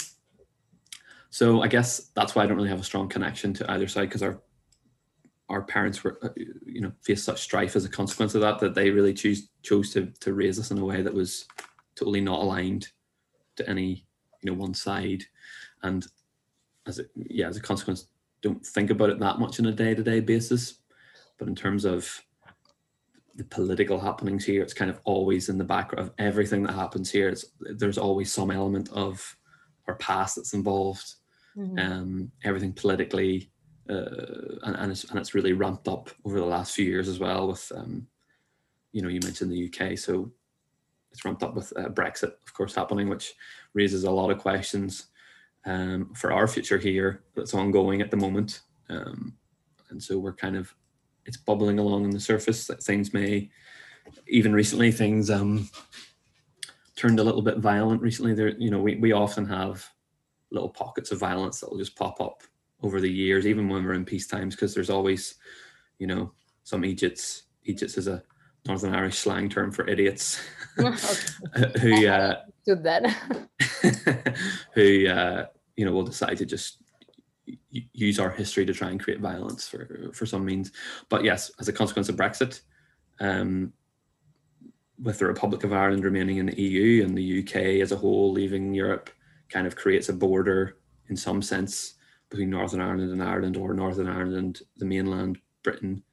So 1.29 1.61
I 1.61 1.67
guess 1.67 2.09
that's 2.15 2.35
why 2.35 2.43
I 2.43 2.47
don't 2.47 2.57
really 2.57 2.69
have 2.69 2.79
a 2.79 2.85
strong 2.85 3.09
connection 3.09 3.53
to 3.55 3.71
either 3.71 3.87
side 3.87 4.09
because 4.09 4.23
our 4.23 4.41
our 5.49 5.61
parents 5.61 6.03
were, 6.03 6.19
uh, 6.21 6.29
you 6.65 6.81
know, 6.81 6.91
faced 7.01 7.23
such 7.23 7.41
strife 7.41 7.77
as 7.77 7.85
a 7.85 7.89
consequence 7.89 8.35
of 8.35 8.41
that 8.41 8.59
that 8.59 8.75
they 8.75 8.89
really 8.89 9.13
choose 9.13 9.49
chose 9.63 9.93
to 9.93 10.11
to 10.19 10.33
raise 10.33 10.59
us 10.59 10.71
in 10.71 10.77
a 10.77 10.85
way 10.85 11.01
that 11.01 11.13
was 11.13 11.45
totally 11.95 12.21
not 12.21 12.41
aligned 12.41 12.89
to 13.55 13.69
any 13.69 14.05
you 14.41 14.51
know 14.51 14.57
one 14.57 14.73
side, 14.73 15.23
and 15.83 16.07
as 16.87 16.99
a 16.99 17.03
yeah 17.15 17.47
as 17.47 17.57
a 17.57 17.61
consequence 17.61 18.07
don't 18.41 18.65
think 18.65 18.89
about 18.89 19.09
it 19.09 19.19
that 19.19 19.39
much 19.39 19.59
on 19.59 19.65
a 19.65 19.71
day 19.71 19.95
to 19.95 20.03
day 20.03 20.19
basis. 20.19 20.79
But 21.37 21.47
in 21.47 21.55
terms 21.55 21.85
of 21.85 22.09
the 23.35 23.43
political 23.43 23.99
happenings 23.99 24.45
here, 24.45 24.61
it's 24.61 24.73
kind 24.73 24.89
of 24.89 24.99
always 25.03 25.49
in 25.49 25.57
the 25.57 25.63
background 25.63 26.07
of 26.07 26.13
everything 26.17 26.63
that 26.63 26.73
happens 26.73 27.11
here. 27.11 27.29
It's 27.29 27.45
there's 27.59 27.97
always 27.97 28.31
some 28.31 28.51
element 28.51 28.89
of 28.91 29.37
our 29.87 29.95
past 29.95 30.35
that's 30.35 30.53
involved. 30.53 31.15
Mhm. 31.55 31.79
Um, 31.79 32.31
everything 32.43 32.73
politically, 32.73 33.51
uh, 33.89 34.59
and, 34.63 34.75
and 34.75 34.91
it's 34.91 35.05
and 35.05 35.19
it's 35.19 35.33
really 35.33 35.53
ramped 35.53 35.87
up 35.87 36.09
over 36.25 36.39
the 36.39 36.45
last 36.45 36.75
few 36.75 36.85
years 36.85 37.07
as 37.07 37.19
well. 37.19 37.47
With 37.47 37.71
um, 37.75 38.07
you 38.91 39.01
know, 39.01 39.09
you 39.09 39.19
mentioned 39.23 39.51
the 39.51 39.67
UK, 39.67 39.97
so 39.97 40.31
it's 41.11 41.25
ramped 41.25 41.43
up 41.43 41.55
with 41.55 41.73
uh, 41.75 41.89
Brexit, 41.89 42.33
of 42.45 42.53
course, 42.53 42.75
happening, 42.75 43.09
which 43.09 43.33
raises 43.73 44.03
a 44.03 44.11
lot 44.11 44.29
of 44.29 44.37
questions 44.37 45.07
um, 45.67 46.13
for 46.15 46.31
our 46.31 46.47
future 46.47 46.77
here 46.77 47.23
that's 47.35 47.53
ongoing 47.53 48.01
at 48.01 48.09
the 48.09 48.17
moment. 48.17 48.61
Um, 48.89 49.35
and 49.89 50.01
so 50.01 50.17
we're 50.17 50.33
kind 50.33 50.55
of 50.55 50.73
it's 51.25 51.37
bubbling 51.37 51.77
along 51.77 52.05
on 52.05 52.09
the 52.09 52.19
surface 52.19 52.65
that 52.67 52.81
things 52.81 53.13
may 53.13 53.49
even 54.27 54.53
recently 54.53 54.91
things 54.91 55.29
um, 55.29 55.69
turned 56.95 57.19
a 57.19 57.23
little 57.23 57.41
bit 57.41 57.57
violent 57.57 58.01
recently 58.01 58.33
there 58.33 58.57
you 58.57 58.71
know 58.71 58.81
we, 58.81 58.95
we 58.95 59.11
often 59.11 59.45
have 59.45 59.85
little 60.51 60.69
pockets 60.69 61.11
of 61.11 61.19
violence 61.19 61.59
that 61.59 61.69
will 61.69 61.77
just 61.77 61.97
pop 61.97 62.21
up 62.21 62.43
over 62.81 63.01
the 63.01 63.11
years 63.11 63.45
even 63.45 63.67
when 63.67 63.83
we're 63.83 63.93
in 63.93 64.05
peace 64.05 64.27
times 64.27 64.55
because 64.55 64.73
there's 64.73 64.89
always 64.89 65.35
you 65.99 66.07
know 66.07 66.31
some 66.63 66.83
eejits 66.83 67.43
eejits 67.67 67.97
is 67.97 68.07
a 68.07 68.23
Northern 68.65 68.95
Irish 68.95 69.17
slang 69.17 69.49
term 69.49 69.71
for 69.71 69.85
idiots 69.87 70.41
who 71.81 72.07
uh, 72.07 72.41
that. 72.83 74.37
who 74.73 75.07
uh, 75.07 75.45
you 75.77 75.85
know 75.85 75.91
will 75.93 76.03
decide 76.03 76.37
to 76.37 76.45
just 76.45 76.83
use 77.71 78.19
our 78.19 78.29
history 78.29 78.65
to 78.65 78.73
try 78.73 78.89
and 78.89 79.01
create 79.01 79.21
violence 79.21 79.67
for 79.67 80.11
for 80.13 80.25
some 80.25 80.43
means. 80.43 80.71
But 81.07 81.23
yes, 81.23 81.51
as 81.59 81.69
a 81.69 81.73
consequence 81.73 82.09
of 82.09 82.17
Brexit, 82.17 82.61
um, 83.19 83.71
with 85.01 85.19
the 85.19 85.27
Republic 85.27 85.63
of 85.63 85.71
Ireland 85.71 86.03
remaining 86.03 86.37
in 86.37 86.47
the 86.47 86.61
EU 86.61 87.05
and 87.05 87.17
the 87.17 87.43
UK 87.43 87.81
as 87.81 87.91
a 87.91 87.97
whole 87.97 88.33
leaving 88.33 88.73
Europe, 88.73 89.09
kind 89.49 89.67
of 89.67 89.75
creates 89.75 90.09
a 90.09 90.13
border 90.13 90.77
in 91.09 91.15
some 91.15 91.41
sense 91.41 91.93
between 92.29 92.49
Northern 92.49 92.81
Ireland 92.81 93.11
and 93.11 93.23
Ireland, 93.23 93.55
or 93.55 93.73
Northern 93.73 94.07
Ireland 94.07 94.61
the 94.75 94.85
mainland 94.85 95.37
Britain, 95.63 96.03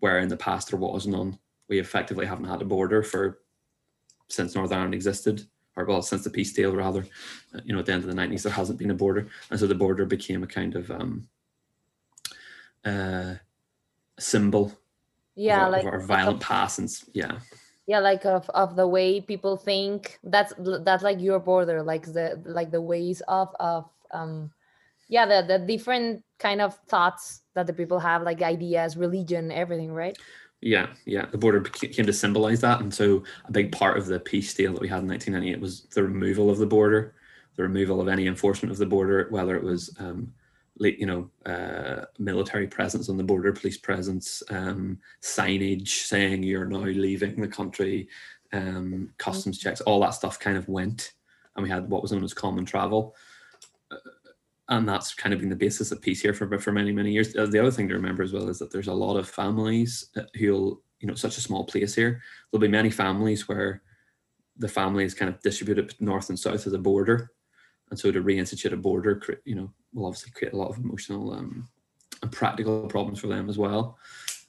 where 0.00 0.18
in 0.18 0.28
the 0.28 0.36
past 0.36 0.70
there 0.70 0.80
was 0.80 1.06
none. 1.06 1.38
We 1.68 1.78
effectively 1.78 2.26
haven't 2.26 2.46
had 2.46 2.62
a 2.62 2.64
border 2.64 3.02
for 3.02 3.40
since 4.28 4.54
Northern 4.54 4.78
Ireland 4.78 4.94
existed, 4.94 5.46
or 5.80 5.84
well, 5.86 6.02
since 6.02 6.24
the 6.24 6.30
peace 6.30 6.52
deal 6.52 6.74
rather. 6.74 7.04
Uh, 7.54 7.60
You 7.64 7.72
know, 7.72 7.80
at 7.80 7.86
the 7.86 7.92
end 7.92 8.04
of 8.04 8.08
the 8.08 8.14
nineties, 8.14 8.42
there 8.42 8.52
hasn't 8.52 8.78
been 8.78 8.90
a 8.90 8.94
border, 8.94 9.28
and 9.50 9.58
so 9.58 9.66
the 9.66 9.74
border 9.74 10.04
became 10.06 10.42
a 10.42 10.46
kind 10.46 10.76
of 10.76 10.90
um, 10.90 11.28
uh, 12.84 13.34
symbol 14.18 14.72
yeah, 15.34 15.66
of, 15.66 15.72
like 15.72 15.84
of 15.84 15.92
our 15.92 16.00
violent 16.00 16.40
past, 16.40 16.78
and 16.78 16.88
yeah, 17.12 17.38
yeah, 17.86 17.98
like 17.98 18.24
of, 18.24 18.48
of 18.50 18.76
the 18.76 18.86
way 18.86 19.20
people 19.20 19.56
think. 19.56 20.18
That's 20.22 20.52
that's 20.58 21.02
like 21.02 21.20
your 21.20 21.40
border, 21.40 21.82
like 21.82 22.04
the 22.04 22.40
like 22.44 22.70
the 22.70 22.80
ways 22.80 23.22
of 23.26 23.48
of 23.58 23.88
um 24.12 24.52
yeah, 25.08 25.26
the 25.26 25.46
the 25.46 25.58
different 25.58 26.22
kind 26.38 26.60
of 26.60 26.78
thoughts 26.86 27.42
that 27.54 27.66
the 27.66 27.72
people 27.72 27.98
have, 27.98 28.22
like 28.22 28.42
ideas, 28.42 28.96
religion, 28.96 29.50
everything, 29.50 29.92
right? 29.92 30.16
Yeah, 30.62 30.88
yeah. 31.06 31.26
The 31.26 31.38
border 31.38 31.60
came 31.62 32.04
to 32.04 32.12
symbolize 32.12 32.60
that, 32.60 32.80
and 32.80 32.92
so 32.92 33.24
a 33.46 33.52
big 33.52 33.72
part 33.72 33.96
of 33.96 34.06
the 34.06 34.20
peace 34.20 34.52
deal 34.52 34.72
that 34.74 34.80
we 34.82 34.88
had 34.88 35.00
in 35.02 35.08
1998 35.08 35.60
was 35.60 35.82
the 35.94 36.02
removal 36.02 36.50
of 36.50 36.58
the 36.58 36.66
border, 36.66 37.14
the 37.56 37.62
removal 37.62 38.00
of 38.00 38.08
any 38.08 38.26
enforcement 38.26 38.70
of 38.70 38.78
the 38.78 38.86
border, 38.86 39.26
whether 39.30 39.56
it 39.56 39.62
was, 39.62 39.94
um, 39.98 40.30
you 40.76 41.06
know, 41.06 41.30
uh, 41.50 42.04
military 42.18 42.66
presence 42.66 43.08
on 43.08 43.16
the 43.16 43.24
border, 43.24 43.52
police 43.52 43.78
presence, 43.78 44.42
um, 44.50 44.98
signage 45.22 45.88
saying 45.88 46.42
you're 46.42 46.66
now 46.66 46.80
leaving 46.80 47.40
the 47.40 47.48
country, 47.48 48.06
um, 48.52 49.10
customs 49.16 49.58
checks, 49.58 49.80
all 49.82 50.00
that 50.00 50.10
stuff 50.14 50.38
kind 50.38 50.58
of 50.58 50.68
went, 50.68 51.12
and 51.56 51.62
we 51.62 51.70
had 51.70 51.88
what 51.88 52.02
was 52.02 52.12
known 52.12 52.24
as 52.24 52.34
common 52.34 52.66
travel. 52.66 53.14
And 54.70 54.88
that's 54.88 55.14
kind 55.14 55.34
of 55.34 55.40
been 55.40 55.48
the 55.48 55.56
basis 55.56 55.90
of 55.90 56.00
peace 56.00 56.22
here 56.22 56.32
for 56.32 56.58
for 56.58 56.72
many 56.72 56.92
many 56.92 57.12
years. 57.12 57.32
The 57.32 57.60
other 57.60 57.70
thing 57.70 57.88
to 57.88 57.94
remember 57.94 58.22
as 58.22 58.32
well 58.32 58.48
is 58.48 58.58
that 58.60 58.70
there's 58.70 58.88
a 58.88 58.94
lot 58.94 59.16
of 59.16 59.28
families 59.28 60.10
uh, 60.16 60.22
who'll 60.38 60.80
you 61.00 61.08
know 61.08 61.14
such 61.14 61.36
a 61.36 61.40
small 61.40 61.64
place 61.64 61.94
here. 61.94 62.22
There'll 62.50 62.60
be 62.60 62.68
many 62.68 62.90
families 62.90 63.48
where 63.48 63.82
the 64.56 64.68
family 64.68 65.04
is 65.04 65.14
kind 65.14 65.28
of 65.28 65.40
distributed 65.42 65.94
north 66.00 66.28
and 66.28 66.38
south 66.38 66.66
of 66.66 66.72
the 66.72 66.78
border, 66.78 67.32
and 67.90 67.98
so 67.98 68.12
to 68.12 68.22
reinstitute 68.22 68.72
a 68.72 68.76
border, 68.76 69.20
you 69.44 69.56
know, 69.56 69.72
will 69.92 70.06
obviously 70.06 70.30
create 70.30 70.54
a 70.54 70.56
lot 70.56 70.70
of 70.70 70.78
emotional 70.78 71.32
um, 71.32 71.68
and 72.22 72.32
practical 72.32 72.86
problems 72.86 73.18
for 73.18 73.26
them 73.26 73.48
as 73.48 73.58
well. 73.58 73.98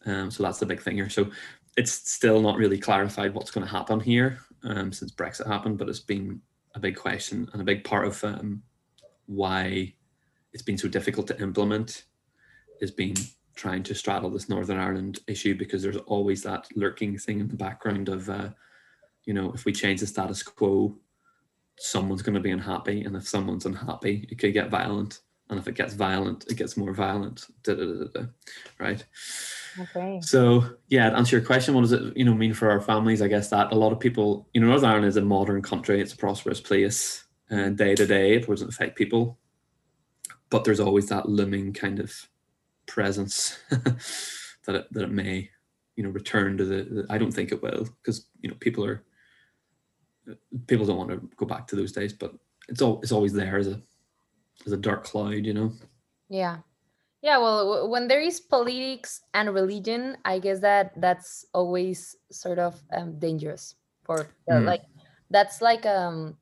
Um, 0.05 0.29
so 0.31 0.43
that's 0.43 0.59
the 0.59 0.65
big 0.65 0.81
thing 0.81 0.95
here. 0.95 1.09
So 1.09 1.29
it's 1.77 1.91
still 1.91 2.41
not 2.41 2.57
really 2.57 2.77
clarified 2.77 3.33
what's 3.33 3.51
going 3.51 3.65
to 3.65 3.71
happen 3.71 3.99
here 3.99 4.39
um, 4.63 4.91
since 4.91 5.11
Brexit 5.11 5.47
happened, 5.47 5.77
but 5.77 5.89
it's 5.89 5.99
been 5.99 6.41
a 6.75 6.79
big 6.79 6.95
question 6.95 7.49
and 7.53 7.61
a 7.61 7.65
big 7.65 7.83
part 7.83 8.07
of 8.07 8.23
um, 8.23 8.61
why 9.25 9.93
it's 10.53 10.63
been 10.63 10.77
so 10.77 10.87
difficult 10.87 11.27
to 11.27 11.41
implement 11.41 12.05
has 12.81 12.91
been 12.91 13.15
trying 13.55 13.83
to 13.83 13.95
straddle 13.95 14.29
this 14.29 14.49
Northern 14.49 14.79
Ireland 14.79 15.19
issue 15.27 15.55
because 15.55 15.83
there's 15.83 15.97
always 15.97 16.41
that 16.43 16.67
lurking 16.75 17.17
thing 17.17 17.39
in 17.39 17.47
the 17.47 17.55
background 17.55 18.09
of, 18.09 18.29
uh, 18.29 18.49
you 19.25 19.33
know, 19.33 19.51
if 19.53 19.65
we 19.65 19.71
change 19.71 19.99
the 19.99 20.07
status 20.07 20.41
quo, 20.41 20.97
someone's 21.77 22.21
going 22.21 22.35
to 22.35 22.41
be 22.41 22.51
unhappy, 22.51 23.03
and 23.03 23.15
if 23.15 23.27
someone's 23.27 23.65
unhappy, 23.65 24.27
it 24.29 24.37
could 24.37 24.53
get 24.53 24.69
violent, 24.69 25.21
and 25.49 25.59
if 25.59 25.67
it 25.67 25.75
gets 25.75 25.93
violent, 25.93 26.45
it 26.49 26.57
gets 26.57 26.77
more 26.77 26.93
violent. 26.93 27.47
Da, 27.63 27.75
da, 27.75 27.85
da, 27.85 27.93
da, 27.93 28.21
da, 28.21 28.25
right. 28.79 29.03
Okay. 29.79 30.19
So 30.21 30.65
yeah, 30.89 31.09
to 31.09 31.17
answer 31.17 31.37
your 31.37 31.45
question, 31.45 31.73
what 31.73 31.81
does 31.81 31.93
it 31.93 32.15
you 32.15 32.25
know 32.25 32.33
mean 32.33 32.53
for 32.53 32.69
our 32.69 32.81
families? 32.81 33.21
I 33.21 33.27
guess 33.27 33.49
that 33.49 33.71
a 33.71 33.75
lot 33.75 33.91
of 33.91 33.99
people, 33.99 34.47
you 34.53 34.61
know, 34.61 34.67
Northern 34.67 34.89
Ireland 34.89 35.07
is 35.07 35.17
a 35.17 35.21
modern 35.21 35.61
country. 35.61 36.01
It's 36.01 36.13
a 36.13 36.17
prosperous 36.17 36.59
place, 36.61 37.23
and 37.49 37.77
day 37.77 37.95
to 37.95 38.05
day, 38.05 38.35
it 38.35 38.47
doesn't 38.47 38.69
affect 38.69 38.97
people. 38.97 39.37
But 40.51 40.63
there's 40.63 40.79
always 40.79 41.07
that 41.09 41.27
looming 41.27 41.73
kind 41.73 41.99
of 41.99 42.29
presence 42.85 43.57
that 43.71 44.75
it, 44.75 44.87
that 44.93 45.03
it 45.03 45.11
may, 45.11 45.49
you 45.95 46.03
know, 46.03 46.11
return 46.11 46.57
to 46.57 46.65
the. 46.65 46.83
the 46.83 47.05
I 47.09 47.17
don't 47.17 47.31
think 47.31 47.51
it 47.51 47.63
will 47.63 47.87
because 48.03 48.27
you 48.41 48.49
know 48.49 48.55
people 48.59 48.85
are 48.85 49.03
people 50.67 50.85
don't 50.85 50.97
want 50.97 51.09
to 51.09 51.29
go 51.37 51.45
back 51.45 51.67
to 51.67 51.75
those 51.75 51.91
days, 51.91 52.13
but 52.13 52.33
it's 52.69 52.81
all 52.81 52.99
it's 53.01 53.11
always 53.11 53.33
there 53.33 53.57
as 53.57 53.67
a 53.67 53.81
as 54.65 54.71
a 54.71 54.77
dark 54.77 55.03
cloud, 55.03 55.45
you 55.45 55.53
know. 55.53 55.71
Yeah. 56.29 56.59
Yeah, 57.21 57.37
well, 57.37 57.67
w- 57.69 57.91
when 57.91 58.07
there 58.07 58.19
is 58.19 58.39
politics 58.39 59.21
and 59.33 59.53
religion, 59.53 60.17
I 60.25 60.39
guess 60.39 60.59
that 60.61 60.99
that's 60.99 61.45
always 61.53 62.15
sort 62.31 62.57
of 62.57 62.81
um, 62.91 63.19
dangerous 63.19 63.75
for 64.03 64.21
uh, 64.49 64.55
Mm. 64.57 64.65
like 64.65 64.81
that's 65.29 65.61
like 65.61 65.85
um 65.85 66.37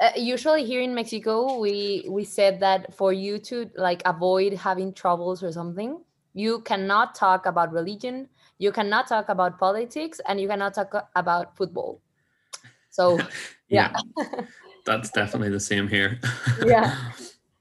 uh, 0.00 0.10
usually 0.16 0.64
here 0.64 0.80
in 0.80 0.94
Mexico 0.94 1.58
we 1.58 2.06
we 2.08 2.24
said 2.24 2.60
that 2.60 2.94
for 2.94 3.12
you 3.12 3.38
to 3.38 3.70
like 3.76 4.02
avoid 4.04 4.52
having 4.54 4.92
troubles 4.92 5.42
or 5.42 5.52
something, 5.52 6.02
you 6.34 6.60
cannot 6.62 7.14
talk 7.14 7.46
about 7.46 7.72
religion, 7.72 8.28
you 8.58 8.72
cannot 8.72 9.06
talk 9.06 9.28
about 9.28 9.58
politics, 9.58 10.20
and 10.26 10.40
you 10.40 10.48
cannot 10.48 10.74
talk 10.74 11.08
about 11.14 11.56
football. 11.56 12.00
So 12.90 13.18
Yeah. 13.68 13.92
That's 14.86 15.10
definitely 15.10 15.50
the 15.50 15.60
same 15.60 15.88
here. 15.88 16.20
Yeah. 16.64 16.94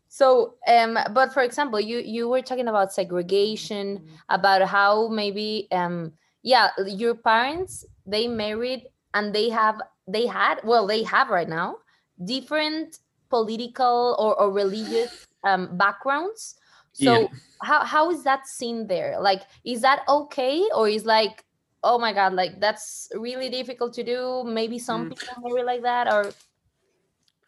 So, 0.10 0.54
um, 0.68 1.00
but 1.12 1.34
for 1.34 1.42
example, 1.42 1.80
you 1.80 1.98
you 1.98 2.30
were 2.30 2.44
talking 2.44 2.68
about 2.68 2.94
segregation, 2.94 4.06
about 4.30 4.62
how 4.62 5.08
maybe, 5.08 5.68
um, 5.72 6.14
yeah, 6.44 6.70
your 6.86 7.16
parents 7.16 7.84
they 8.06 8.28
married 8.28 8.86
and 9.16 9.34
they 9.34 9.50
have 9.50 9.82
they 10.08 10.28
had 10.28 10.62
well 10.64 10.86
they 10.86 11.02
have 11.02 11.30
right 11.30 11.50
now 11.50 11.78
different 12.24 13.00
political 13.30 14.16
or, 14.20 14.40
or 14.40 14.52
religious 14.52 15.10
um, 15.44 15.78
backgrounds. 15.78 16.56
So 16.94 17.22
Yeah. 17.22 17.28
how 17.64 17.84
how 17.86 18.12
is 18.12 18.24
that 18.24 18.48
seen 18.48 18.88
there? 18.88 19.20
Like, 19.20 19.44
is 19.64 19.82
that 19.82 20.04
okay 20.08 20.62
or 20.76 20.88
is 20.90 21.06
like, 21.06 21.44
oh 21.84 21.98
my 21.98 22.14
god, 22.14 22.34
like 22.34 22.60
that's 22.60 23.10
really 23.16 23.50
difficult 23.50 23.94
to 23.94 24.04
do? 24.04 24.44
Maybe 24.46 24.80
some 24.80 25.06
Mm. 25.06 25.10
people 25.10 25.36
marry 25.42 25.64
like 25.64 25.82
that 25.84 26.08
or 26.08 26.34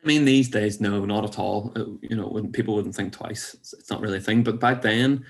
I 0.04 0.08
mean, 0.08 0.24
these 0.26 0.50
days, 0.50 0.80
no, 0.80 1.04
not 1.04 1.24
at 1.26 1.40
all. 1.40 1.72
Uh, 1.76 1.86
You 2.02 2.16
know, 2.16 2.28
when 2.28 2.52
people 2.52 2.76
wouldn't 2.76 2.96
think 2.96 3.12
twice. 3.12 3.56
It's, 3.56 3.90
not 3.90 4.02
really 4.02 4.20
a 4.20 4.22
thing. 4.22 4.44
But 4.44 4.60
back 4.60 4.82
then, 4.84 5.26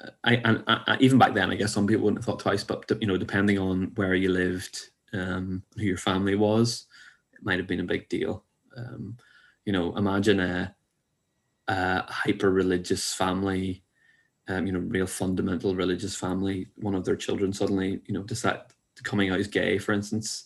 uh, 0.00 0.10
I 0.24 0.34
and 0.44 0.62
I, 0.66 0.82
I- 0.86 0.96
even 1.00 1.18
back 1.18 1.32
then, 1.34 1.50
I 1.50 1.56
guess 1.56 1.72
some 1.72 1.86
people 1.86 2.04
wouldn't 2.04 2.18
have 2.18 2.26
thought 2.26 2.40
twice. 2.40 2.62
But 2.64 2.84
you 3.00 3.06
know, 3.06 3.16
depending 3.16 3.58
on 3.58 3.92
where 3.94 4.14
you 4.14 4.28
lived, 4.30 4.90
um, 5.14 5.62
who 5.76 5.84
your 5.84 5.96
family 5.96 6.34
was, 6.34 6.86
it 7.32 7.44
might 7.44 7.58
have 7.58 7.66
been 7.66 7.80
a 7.80 7.84
big 7.84 8.08
deal. 8.10 8.43
Um, 8.76 9.16
you 9.64 9.72
know, 9.72 9.96
imagine 9.96 10.40
a, 10.40 10.74
a 11.68 12.02
hyper 12.12 12.50
religious 12.50 13.14
family, 13.14 13.82
um, 14.48 14.66
you 14.66 14.72
know, 14.72 14.80
real 14.80 15.06
fundamental 15.06 15.74
religious 15.74 16.16
family. 16.16 16.68
One 16.76 16.94
of 16.94 17.04
their 17.04 17.16
children 17.16 17.52
suddenly, 17.52 18.00
you 18.06 18.14
know, 18.14 18.22
decide 18.22 18.60
coming 19.02 19.30
out 19.30 19.40
as 19.40 19.48
gay, 19.48 19.78
for 19.78 19.92
instance. 19.92 20.44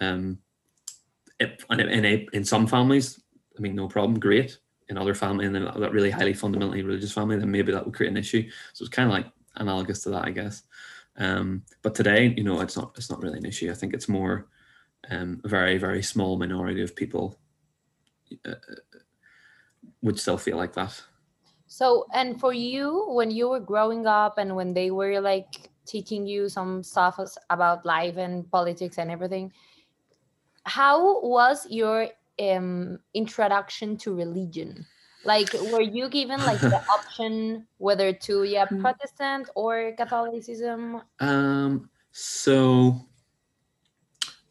Um, 0.00 0.38
and 1.40 1.80
in 1.80 2.04
a, 2.04 2.26
in 2.32 2.44
some 2.44 2.66
families, 2.66 3.20
I 3.56 3.60
mean, 3.60 3.74
no 3.74 3.88
problem, 3.88 4.18
great. 4.18 4.58
in 4.88 4.98
other 4.98 5.14
family 5.14 5.48
then 5.48 5.64
that 5.64 5.92
really 5.92 6.10
highly 6.10 6.34
fundamentally 6.34 6.82
religious 6.82 7.12
family, 7.12 7.36
then 7.36 7.50
maybe 7.50 7.72
that 7.72 7.84
would 7.84 7.94
create 7.94 8.10
an 8.10 8.16
issue. 8.16 8.48
So 8.72 8.84
it's 8.84 8.94
kind 8.94 9.08
of 9.08 9.14
like 9.14 9.26
analogous 9.56 10.02
to 10.02 10.10
that, 10.10 10.26
I 10.26 10.30
guess. 10.30 10.62
Um, 11.16 11.62
but 11.82 11.94
today, 11.94 12.34
you 12.36 12.44
know, 12.44 12.60
it's 12.60 12.76
not 12.76 12.92
it's 12.96 13.10
not 13.10 13.22
really 13.22 13.38
an 13.38 13.46
issue. 13.46 13.70
I 13.70 13.74
think 13.74 13.94
it's 13.94 14.08
more 14.08 14.48
um, 15.10 15.40
a 15.44 15.48
very 15.48 15.78
very 15.78 16.02
small 16.02 16.36
minority 16.36 16.82
of 16.82 16.96
people 16.96 17.38
uh, 18.46 18.54
would 20.02 20.18
still 20.18 20.38
feel 20.38 20.56
like 20.56 20.72
that. 20.74 21.00
So, 21.66 22.06
and 22.14 22.38
for 22.38 22.52
you, 22.52 23.06
when 23.08 23.30
you 23.30 23.48
were 23.48 23.60
growing 23.60 24.06
up 24.06 24.38
and 24.38 24.54
when 24.54 24.74
they 24.74 24.90
were 24.90 25.20
like 25.20 25.70
teaching 25.86 26.26
you 26.26 26.48
some 26.48 26.82
stuff 26.82 27.18
about 27.50 27.84
life 27.84 28.16
and 28.16 28.48
politics 28.50 28.98
and 28.98 29.10
everything, 29.10 29.52
how 30.64 31.20
was 31.20 31.66
your 31.68 32.08
um, 32.40 32.98
introduction 33.12 33.96
to 33.98 34.14
religion? 34.14 34.86
Like, 35.24 35.54
were 35.54 35.80
you 35.80 36.08
given 36.08 36.44
like 36.44 36.60
the 36.60 36.80
option 36.88 37.66
whether 37.78 38.12
to 38.12 38.44
yeah 38.44 38.66
Hmm. 38.66 38.80
Protestant 38.80 39.48
or 39.54 39.92
Catholicism? 39.96 41.02
Um, 41.18 41.90
so 42.12 43.00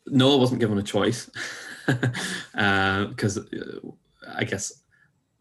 no, 0.07 0.33
I 0.33 0.39
wasn't 0.39 0.59
given 0.59 0.77
a 0.77 0.83
choice 0.83 1.29
because 2.53 3.37
uh, 3.37 3.79
I 4.35 4.43
guess 4.43 4.81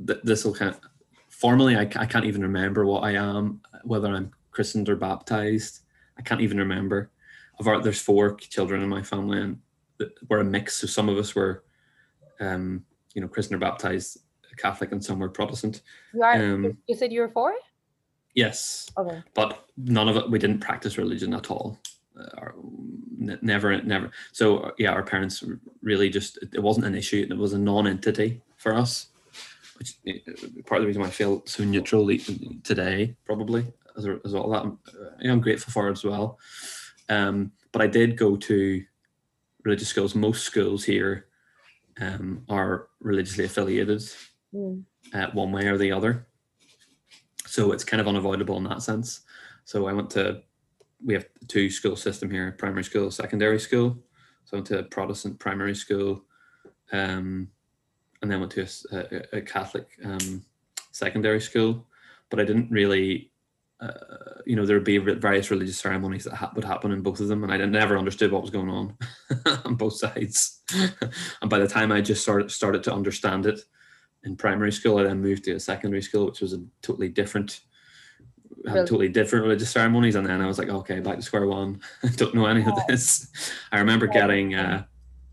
th- 0.06 0.20
this 0.22 0.44
will 0.44 0.54
kind 0.54 0.70
of 0.70 0.80
formally 1.28 1.76
I, 1.76 1.82
I 1.82 2.06
can't 2.06 2.24
even 2.24 2.42
remember 2.42 2.86
what 2.86 3.04
I 3.04 3.12
am, 3.12 3.60
whether 3.84 4.08
I'm 4.08 4.32
christened 4.50 4.88
or 4.88 4.96
baptized. 4.96 5.80
I 6.18 6.22
can't 6.22 6.40
even 6.40 6.58
remember. 6.58 7.10
Of 7.58 7.66
our, 7.68 7.80
there's 7.80 8.00
four 8.00 8.34
children 8.36 8.82
in 8.82 8.88
my 8.88 9.02
family, 9.02 9.40
and 9.40 9.58
we're 10.28 10.40
a 10.40 10.44
mix. 10.44 10.76
So 10.76 10.86
some 10.86 11.08
of 11.08 11.16
us 11.18 11.34
were, 11.34 11.64
um, 12.40 12.84
you 13.14 13.20
know, 13.20 13.28
christened 13.28 13.56
or 13.56 13.58
baptized 13.58 14.18
Catholic, 14.56 14.92
and 14.92 15.04
some 15.04 15.18
were 15.18 15.28
Protestant. 15.28 15.82
You 16.14 16.22
are. 16.22 16.34
Um, 16.34 16.76
you 16.86 16.96
said 16.96 17.12
you 17.12 17.20
were 17.20 17.28
four. 17.28 17.54
Yes, 18.34 18.88
Okay. 18.96 19.22
but 19.34 19.66
none 19.76 20.08
of 20.08 20.16
it 20.16 20.30
we 20.30 20.38
didn't 20.38 20.60
practice 20.60 20.96
religion 20.96 21.34
at 21.34 21.50
all 21.50 21.78
n- 23.20 23.38
never 23.42 23.82
never 23.82 24.10
so 24.32 24.72
yeah 24.78 24.90
our 24.90 25.02
parents 25.02 25.44
really 25.82 26.08
just 26.08 26.38
it 26.52 26.62
wasn't 26.62 26.84
an 26.86 26.94
issue 26.94 27.26
it 27.28 27.36
was 27.36 27.52
a 27.52 27.58
non-entity 27.58 28.40
for 28.56 28.74
us 28.74 29.08
which 29.78 29.94
uh, 30.08 30.12
part 30.66 30.78
of 30.78 30.82
the 30.82 30.86
reason 30.86 31.02
why 31.02 31.08
i 31.08 31.10
feel 31.10 31.42
so 31.46 31.64
neutral 31.64 32.06
today 32.62 33.14
probably 33.24 33.64
as 33.96 34.04
a 34.04 34.12
result 34.16 34.46
of 34.46 34.52
that 34.52 34.62
I'm, 34.62 34.78
uh, 35.28 35.32
I'm 35.32 35.40
grateful 35.40 35.72
for 35.72 35.88
it 35.88 35.92
as 35.92 36.04
well 36.04 36.38
um, 37.08 37.52
but 37.72 37.82
i 37.82 37.86
did 37.86 38.16
go 38.16 38.36
to 38.36 38.82
religious 39.64 39.88
schools 39.88 40.14
most 40.14 40.44
schools 40.44 40.84
here 40.84 41.26
um, 42.00 42.44
are 42.48 42.88
religiously 43.00 43.44
affiliated 43.44 44.02
Mm. 44.54 44.84
uh, 45.14 45.28
one 45.32 45.50
way 45.50 45.66
or 45.66 45.78
the 45.78 45.92
other. 45.92 46.26
So 47.46 47.72
it's 47.72 47.84
kind 47.84 48.02
of 48.02 48.06
unavoidable 48.06 48.58
in 48.58 48.64
that 48.64 48.82
sense. 48.82 49.22
So 49.64 49.86
I 49.86 49.94
went 49.94 50.10
to, 50.10 50.42
we 51.04 51.14
have 51.14 51.26
two 51.48 51.70
school 51.70 51.96
system 51.96 52.30
here, 52.30 52.52
primary 52.52 52.84
school, 52.84 53.10
secondary 53.10 53.58
school. 53.58 53.98
So 54.44 54.56
I 54.56 54.56
went 54.56 54.66
to 54.68 54.78
a 54.80 54.84
Protestant 54.84 55.38
primary 55.38 55.74
school, 55.74 56.24
um, 56.92 57.48
and 58.20 58.30
then 58.30 58.40
went 58.40 58.52
to 58.52 58.66
a 59.32 59.40
Catholic 59.40 59.88
um, 60.04 60.44
secondary 60.90 61.40
school. 61.40 61.86
But 62.30 62.40
I 62.40 62.44
didn't 62.44 62.70
really, 62.70 63.30
uh, 63.80 63.92
you 64.46 64.56
know, 64.56 64.64
there 64.64 64.76
would 64.76 64.84
be 64.84 64.98
various 64.98 65.50
religious 65.50 65.78
ceremonies 65.78 66.24
that 66.24 66.34
ha- 66.34 66.52
would 66.54 66.64
happen 66.64 66.92
in 66.92 67.02
both 67.02 67.20
of 67.20 67.28
them, 67.28 67.42
and 67.44 67.52
I 67.52 67.56
never 67.58 67.98
understood 67.98 68.32
what 68.32 68.42
was 68.42 68.50
going 68.50 68.70
on 68.70 68.96
on 69.64 69.74
both 69.74 69.96
sides. 69.96 70.62
and 71.40 71.50
by 71.50 71.58
the 71.58 71.68
time 71.68 71.92
I 71.92 72.00
just 72.00 72.22
started 72.22 72.50
started 72.50 72.82
to 72.84 72.94
understand 72.94 73.46
it, 73.46 73.60
in 74.24 74.36
primary 74.36 74.72
school. 74.72 74.98
I 74.98 75.04
then 75.04 75.20
moved 75.20 75.44
to 75.44 75.52
a 75.52 75.60
secondary 75.60 76.02
school, 76.02 76.26
which 76.26 76.40
was 76.40 76.52
a 76.52 76.62
totally 76.80 77.08
different, 77.08 77.60
had 78.66 78.74
Really? 78.74 78.86
totally 78.86 79.08
different 79.08 79.44
religious 79.44 79.70
ceremonies. 79.70 80.14
And 80.14 80.26
then 80.26 80.40
I 80.40 80.46
was 80.46 80.58
like, 80.58 80.68
okay, 80.68 81.00
back 81.00 81.16
to 81.16 81.22
square 81.22 81.46
one. 81.46 81.80
I 82.02 82.08
don't 82.08 82.34
know 82.34 82.46
any 82.46 82.64
of 82.64 82.74
this. 82.88 83.28
I 83.72 83.78
remember 83.78 84.06
getting, 84.06 84.54
uh, 84.54 84.84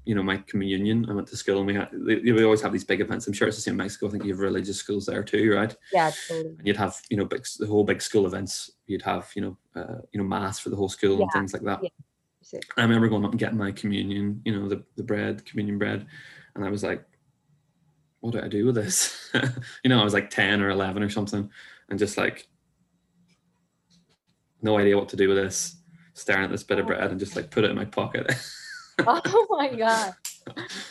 you 0.05 0.15
know, 0.15 0.23
my 0.23 0.37
communion. 0.37 1.05
I 1.09 1.13
went 1.13 1.27
to 1.27 1.37
school 1.37 1.59
and 1.59 1.67
we 1.67 1.75
had, 1.75 1.89
they, 1.91 2.15
we 2.31 2.43
always 2.43 2.61
have 2.61 2.71
these 2.71 2.83
big 2.83 3.01
events. 3.01 3.27
I'm 3.27 3.33
sure 3.33 3.47
it's 3.47 3.57
the 3.57 3.61
same 3.61 3.73
in 3.73 3.77
Mexico. 3.77 4.07
I 4.07 4.11
think 4.11 4.23
you 4.23 4.31
have 4.31 4.39
religious 4.39 4.77
schools 4.77 5.05
there 5.05 5.23
too, 5.23 5.53
right? 5.55 5.75
Yeah, 5.93 6.11
totally. 6.27 6.55
And 6.57 6.67
you'd 6.67 6.77
have, 6.77 6.99
you 7.09 7.17
know, 7.17 7.25
big, 7.25 7.45
the 7.59 7.67
whole 7.67 7.83
big 7.83 8.01
school 8.01 8.25
events. 8.25 8.71
You'd 8.87 9.03
have, 9.03 9.29
you 9.35 9.41
know, 9.43 9.57
uh, 9.75 9.99
you 10.11 10.19
know, 10.19 10.23
mass 10.27 10.57
for 10.59 10.69
the 10.69 10.75
whole 10.75 10.89
school 10.89 11.21
and 11.21 11.31
things 11.31 11.53
like 11.53 11.63
that. 11.63 11.81
yeah. 11.83 12.59
I 12.77 12.81
remember 12.81 13.07
going 13.07 13.23
up 13.25 13.31
and 13.31 13.39
getting 13.39 13.57
my 13.59 13.71
communion, 13.71 14.41
you 14.43 14.57
know, 14.57 14.67
the, 14.67 14.83
the 14.95 15.03
bread, 15.03 15.45
communion 15.45 15.77
bread. 15.77 16.07
And 16.55 16.65
I 16.65 16.69
was 16.69 16.83
like, 16.83 17.05
what 18.21 18.33
do 18.33 18.41
I 18.41 18.47
do 18.47 18.65
with 18.65 18.75
this? 18.75 19.29
you 19.83 19.89
know, 19.89 19.99
I 20.01 20.03
was 20.03 20.13
like 20.15 20.31
10 20.31 20.61
or 20.61 20.71
11 20.71 21.03
or 21.03 21.09
something 21.09 21.49
and 21.89 21.99
just 21.99 22.17
like, 22.17 22.47
no 24.62 24.78
idea 24.78 24.98
what 24.98 25.10
to 25.10 25.15
do 25.15 25.28
with 25.28 25.38
this, 25.38 25.78
staring 26.13 26.45
at 26.45 26.52
this 26.52 26.63
bit 26.63 26.80
of 26.80 26.88
bread 26.88 27.12
and 27.12 27.19
just 27.19 27.36
like 27.36 27.52
put 27.52 27.63
it 27.63 27.72
in 27.72 27.76
my 27.76 27.86
pocket. 27.86 28.32
oh 29.08 29.48
my 29.50 29.74
god. 29.74 30.13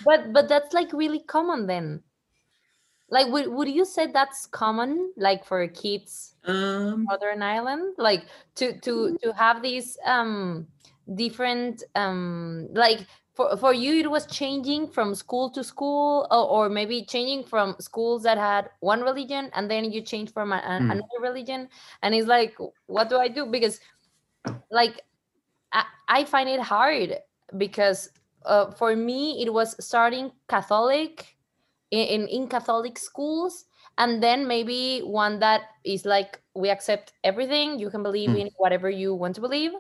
But 0.04 0.32
but 0.32 0.48
that's 0.48 0.72
like 0.72 0.92
really 0.92 1.20
common 1.20 1.66
then. 1.66 2.02
Like 3.10 3.28
would, 3.28 3.48
would 3.48 3.68
you 3.68 3.84
say 3.84 4.06
that's 4.06 4.46
common 4.46 5.12
like 5.16 5.44
for 5.44 5.66
kids 5.68 6.34
um, 6.44 7.06
northern 7.08 7.42
ireland? 7.42 7.94
Like 7.98 8.26
to 8.56 8.78
to 8.80 9.18
to 9.22 9.32
have 9.32 9.62
these 9.62 9.96
um 10.04 10.66
different 11.14 11.82
um 11.94 12.68
like 12.72 13.06
for, 13.38 13.56
for 13.56 13.72
you 13.72 13.94
it 14.00 14.10
was 14.10 14.26
changing 14.26 14.88
from 14.88 15.14
school 15.14 15.48
to 15.50 15.62
school 15.62 16.26
or, 16.32 16.66
or 16.66 16.68
maybe 16.68 17.04
changing 17.04 17.44
from 17.44 17.76
schools 17.78 18.24
that 18.24 18.36
had 18.36 18.68
one 18.80 19.00
religion 19.02 19.48
and 19.54 19.70
then 19.70 19.92
you 19.92 20.02
change 20.02 20.32
from 20.32 20.52
a, 20.52 20.60
Hmm. 20.78 20.90
another 20.90 21.20
religion 21.20 21.68
and 22.02 22.14
it's 22.16 22.26
like 22.26 22.56
what 22.86 23.08
do 23.08 23.16
i 23.16 23.28
do 23.28 23.46
because 23.46 23.80
like 24.70 25.02
I, 25.72 25.84
I 26.08 26.24
find 26.24 26.48
it 26.48 26.60
hard 26.60 27.16
because 27.56 28.10
uh, 28.44 28.72
for 28.72 28.96
me 28.96 29.42
it 29.42 29.52
was 29.52 29.76
starting 29.84 30.32
catholic 30.48 31.36
in, 31.90 32.26
in 32.28 32.48
catholic 32.48 32.98
schools 32.98 33.66
and 33.98 34.22
then 34.22 34.48
maybe 34.48 35.00
one 35.00 35.38
that 35.40 35.62
is 35.84 36.04
like 36.04 36.40
we 36.54 36.70
accept 36.70 37.12
everything 37.24 37.78
you 37.78 37.90
can 37.90 38.02
believe 38.02 38.30
Hmm. 38.30 38.36
in 38.36 38.50
whatever 38.58 38.90
you 38.90 39.14
want 39.14 39.34
to 39.36 39.40
believe 39.40 39.72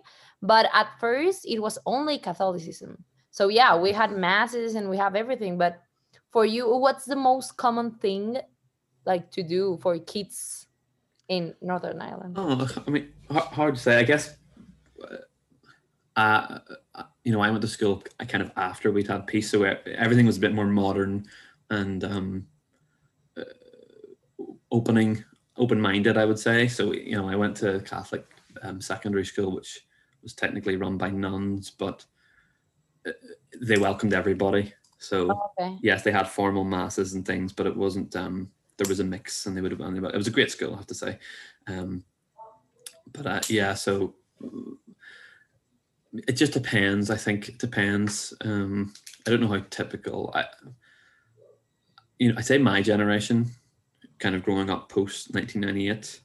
but 0.42 0.70
at 0.72 0.88
first 1.00 1.44
it 1.46 1.58
was 1.60 1.78
only 1.86 2.18
catholicism 2.18 3.04
so 3.30 3.48
yeah 3.48 3.76
we 3.76 3.92
had 3.92 4.12
masses 4.12 4.74
and 4.74 4.88
we 4.88 4.96
have 4.96 5.14
everything 5.14 5.56
but 5.58 5.82
for 6.30 6.44
you 6.44 6.76
what's 6.76 7.04
the 7.04 7.16
most 7.16 7.56
common 7.56 7.90
thing 7.90 8.38
like 9.04 9.30
to 9.30 9.42
do 9.42 9.78
for 9.80 9.98
kids 9.98 10.66
in 11.28 11.54
northern 11.60 12.00
ireland 12.00 12.34
Oh, 12.36 12.68
I 12.86 12.90
mean, 12.90 13.08
hard, 13.30 13.74
to 13.74 13.80
say. 13.80 13.98
I 13.98 14.02
guess, 14.02 14.36
uh, 16.16 16.58
uh, 16.94 17.02
you 17.24 17.32
know, 17.32 17.40
I 17.40 17.50
went 17.50 17.62
to 17.62 17.68
school 17.68 18.02
kind 18.26 18.42
of 18.42 18.50
after 18.56 18.90
we'd 18.90 19.08
had 19.08 19.26
peace, 19.26 19.50
so 19.50 19.62
everything 19.62 20.26
was 20.26 20.36
a 20.36 20.40
bit 20.40 20.54
more 20.54 20.66
modern 20.66 21.26
and 21.70 22.02
um, 22.04 22.46
uh, 23.36 23.44
opening, 24.70 25.24
open-minded. 25.56 26.16
I 26.16 26.24
would 26.24 26.38
say. 26.38 26.66
So, 26.68 26.92
you 26.92 27.16
know, 27.16 27.28
I 27.28 27.36
went 27.36 27.56
to 27.58 27.80
Catholic 27.80 28.26
um, 28.62 28.80
secondary 28.80 29.26
school, 29.26 29.54
which 29.54 29.86
was 30.22 30.32
technically 30.32 30.76
run 30.76 30.96
by 30.96 31.10
nuns, 31.10 31.70
but 31.70 32.04
they 33.60 33.78
welcomed 33.78 34.14
everybody. 34.14 34.72
So 34.98 35.30
okay 35.60 35.76
yes, 35.82 36.02
they 36.02 36.10
had 36.10 36.28
formal 36.28 36.64
masses 36.64 37.14
and 37.14 37.24
things, 37.24 37.52
but 37.52 37.66
it 37.66 37.76
wasn't. 37.76 38.14
Um, 38.16 38.50
there 38.76 38.88
was 38.88 39.00
a 39.00 39.04
mix, 39.04 39.46
and 39.46 39.56
they 39.56 39.60
would 39.60 39.72
have. 39.72 39.80
It 39.80 40.16
was 40.16 40.26
a 40.28 40.32
great 40.32 40.50
school, 40.50 40.74
I 40.74 40.76
have 40.76 40.86
to 40.86 40.94
say. 40.94 41.18
Um, 41.66 42.04
but 43.12 43.26
uh, 43.26 43.40
yeah, 43.48 43.74
so 43.74 44.14
it 46.12 46.32
just 46.32 46.52
depends. 46.52 47.10
I 47.10 47.16
think 47.16 47.48
it 47.48 47.58
depends. 47.58 48.34
Um, 48.42 48.92
I 49.26 49.30
don't 49.30 49.40
know 49.40 49.48
how 49.48 49.64
typical. 49.70 50.32
I, 50.34 50.44
you 52.18 52.32
know, 52.32 52.38
I 52.38 52.42
say 52.42 52.58
my 52.58 52.82
generation, 52.82 53.50
kind 54.18 54.34
of 54.34 54.44
growing 54.44 54.70
up 54.70 54.88
post 54.88 55.34
nineteen 55.34 55.62
ninety 55.62 55.90
eight. 55.90 56.20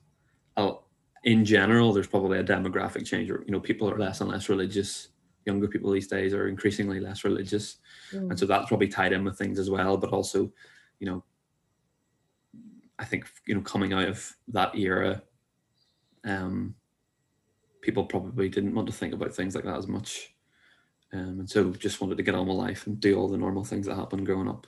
In 1.25 1.45
general, 1.45 1.93
there's 1.93 2.07
probably 2.07 2.39
a 2.39 2.43
demographic 2.43 3.05
change. 3.05 3.31
Or, 3.31 3.43
you 3.45 3.51
know, 3.53 3.59
people 3.61 3.89
are 3.89 3.97
less 3.97 4.19
and 4.19 4.29
less 4.29 4.49
religious. 4.49 5.07
Younger 5.45 5.67
people 5.67 5.91
these 5.91 6.07
days 6.07 6.33
are 6.33 6.47
increasingly 6.47 6.99
less 6.99 7.23
religious. 7.23 7.77
Mm. 8.11 8.29
and 8.29 8.39
so 8.39 8.45
that's 8.45 8.67
probably 8.67 8.87
tied 8.87 9.13
in 9.13 9.23
with 9.23 9.37
things 9.37 9.59
as 9.59 9.69
well 9.69 9.97
but 9.97 10.11
also 10.11 10.51
you 10.99 11.07
know 11.07 11.23
i 12.99 13.05
think 13.05 13.27
you 13.47 13.55
know 13.55 13.61
coming 13.61 13.91
out 13.93 14.07
of 14.07 14.35
that 14.49 14.75
era 14.75 15.21
um 16.25 16.75
people 17.83 18.05
probably 18.05 18.49
didn't 18.49 18.73
want 18.73 18.87
to 18.87 18.93
think 18.93 19.13
about 19.13 19.35
things 19.35 19.53
like 19.53 19.65
that 19.65 19.77
as 19.77 19.87
much. 19.87 20.33
Um, 21.11 21.41
and 21.41 21.49
so 21.49 21.71
just 21.73 22.01
wanted 22.01 22.17
to 22.17 22.23
get 22.23 22.33
on 22.33 22.47
with 22.47 22.57
life 22.57 22.87
and 22.87 22.99
do 22.99 23.15
all 23.19 23.27
the 23.27 23.37
normal 23.37 23.63
things 23.63 23.85
that 23.85 23.95
happen 23.95 24.23
growing 24.23 24.47
up. 24.47 24.65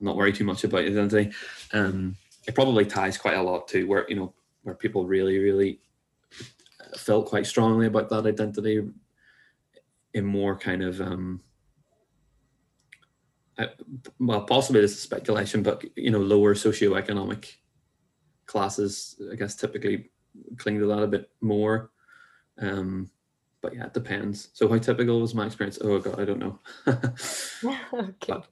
Not 0.00 0.16
worry 0.16 0.32
too 0.32 0.44
much 0.44 0.64
about 0.64 0.84
identity 0.84 1.30
um 1.72 2.16
it 2.48 2.56
probably 2.56 2.84
ties 2.84 3.16
quite 3.16 3.36
a 3.36 3.42
lot 3.42 3.68
to 3.68 3.84
where 3.84 4.04
you 4.08 4.16
know 4.16 4.34
where 4.64 4.74
people 4.74 5.06
really 5.06 5.38
really 5.38 5.78
felt 6.96 7.26
quite 7.26 7.46
strongly 7.46 7.86
about 7.86 8.08
that 8.08 8.26
identity 8.26 8.82
in 10.14 10.24
more 10.24 10.56
kind 10.56 10.82
of 10.82 11.00
um 11.00 11.40
I, 13.58 13.68
well, 14.18 14.42
possibly 14.44 14.80
this 14.80 14.92
is 14.92 15.00
speculation, 15.00 15.62
but 15.62 15.84
you 15.96 16.10
know, 16.10 16.18
lower 16.20 16.54
socioeconomic 16.54 17.52
classes, 18.46 19.20
I 19.30 19.34
guess, 19.36 19.54
typically 19.54 20.10
cling 20.56 20.78
to 20.78 20.86
that 20.86 21.02
a 21.02 21.06
bit 21.06 21.30
more. 21.40 21.90
Um, 22.58 23.10
but 23.60 23.74
yeah, 23.74 23.86
it 23.86 23.94
depends. 23.94 24.48
So 24.54 24.68
how 24.68 24.78
typical 24.78 25.20
was 25.20 25.34
my 25.34 25.46
experience? 25.46 25.78
Oh 25.82 25.98
god, 25.98 26.18
I 26.20 26.24
don't 26.24 26.38
know. 26.38 26.58
okay. 27.94 28.16
But- 28.26 28.48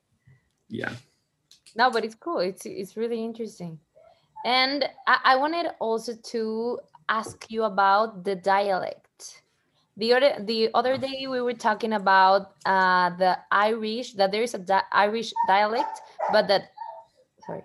yeah. 0.68 0.92
No, 1.76 1.90
but 1.90 2.04
it's 2.04 2.14
cool. 2.14 2.38
It's 2.38 2.66
it's 2.66 2.96
really 2.96 3.24
interesting. 3.24 3.78
And 4.44 4.84
I, 5.06 5.18
I 5.24 5.36
wanted 5.36 5.72
also 5.80 6.14
to 6.14 6.78
ask 7.08 7.50
you 7.50 7.64
about 7.64 8.24
the 8.24 8.36
dialect. 8.36 9.09
The 9.96 10.12
other 10.14 10.42
the 10.42 10.70
other 10.74 10.96
day 10.98 11.26
we 11.28 11.40
were 11.40 11.54
talking 11.54 11.92
about 11.92 12.56
uh, 12.64 13.10
the 13.16 13.38
Irish 13.50 14.14
that 14.14 14.32
there 14.32 14.42
is 14.42 14.54
a 14.54 14.58
di- 14.58 14.88
Irish 14.92 15.34
dialect, 15.44 16.00
but 16.28 16.48
that 16.48 16.72
sorry 17.40 17.64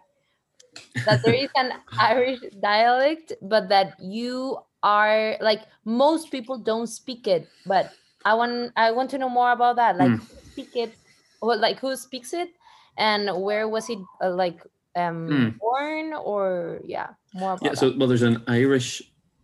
that 1.05 1.19
there 1.23 1.33
is 1.35 1.49
an 1.55 1.71
Irish 1.99 2.39
dialect, 2.61 3.33
but 3.41 3.69
that 3.69 3.95
you 3.99 4.57
are 4.83 5.38
like 5.41 5.61
most 5.85 6.31
people 6.31 6.57
don't 6.57 6.88
speak 6.88 7.27
it. 7.27 7.53
But 7.65 7.97
I 8.23 8.33
want 8.33 8.73
I 8.75 8.91
want 8.91 9.09
to 9.11 9.17
know 9.17 9.29
more 9.29 9.51
about 9.51 9.75
that. 9.77 9.97
Like 9.97 10.15
who 10.17 10.35
speak 10.51 10.75
it, 10.75 10.97
or 11.41 11.55
like 11.55 11.79
who 11.79 11.95
speaks 11.95 12.33
it, 12.33 12.49
and 12.97 13.41
where 13.43 13.67
was 13.69 13.89
it 13.89 13.99
uh, 14.21 14.33
like 14.33 14.61
um 14.95 15.45
Hmm. 15.45 15.59
born 15.59 16.13
or 16.13 16.81
yeah 16.85 17.13
more 17.33 17.53
about 17.53 17.61
Yeah, 17.61 17.73
that. 17.75 17.89
so 17.89 17.95
well, 17.97 18.07
there's 18.07 18.21
an 18.21 18.43
Irish. 18.47 19.01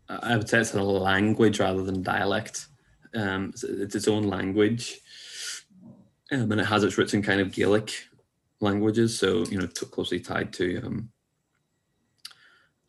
I 0.10 0.36
would 0.36 0.50
say 0.50 0.60
it's 0.60 0.74
a 0.74 0.84
language 0.84 1.60
rather 1.60 1.84
than 1.84 2.04
dialect. 2.04 2.68
Um, 3.16 3.50
it's, 3.50 3.64
it's 3.64 3.96
its 3.96 4.08
own 4.08 4.24
language, 4.24 5.00
um, 6.32 6.52
and 6.52 6.62
it 6.62 6.66
has 6.66 6.84
its 6.84 6.98
roots 6.98 7.14
in 7.14 7.22
kind 7.22 7.42
of 7.42 7.52
Gaelic 7.52 7.94
languages. 8.62 9.18
So 9.18 9.44
you 9.46 9.60
know, 9.60 9.68
t- 9.68 9.86
closely 9.88 10.20
tied 10.20 10.54
to 10.54 10.82
um, 10.86 11.10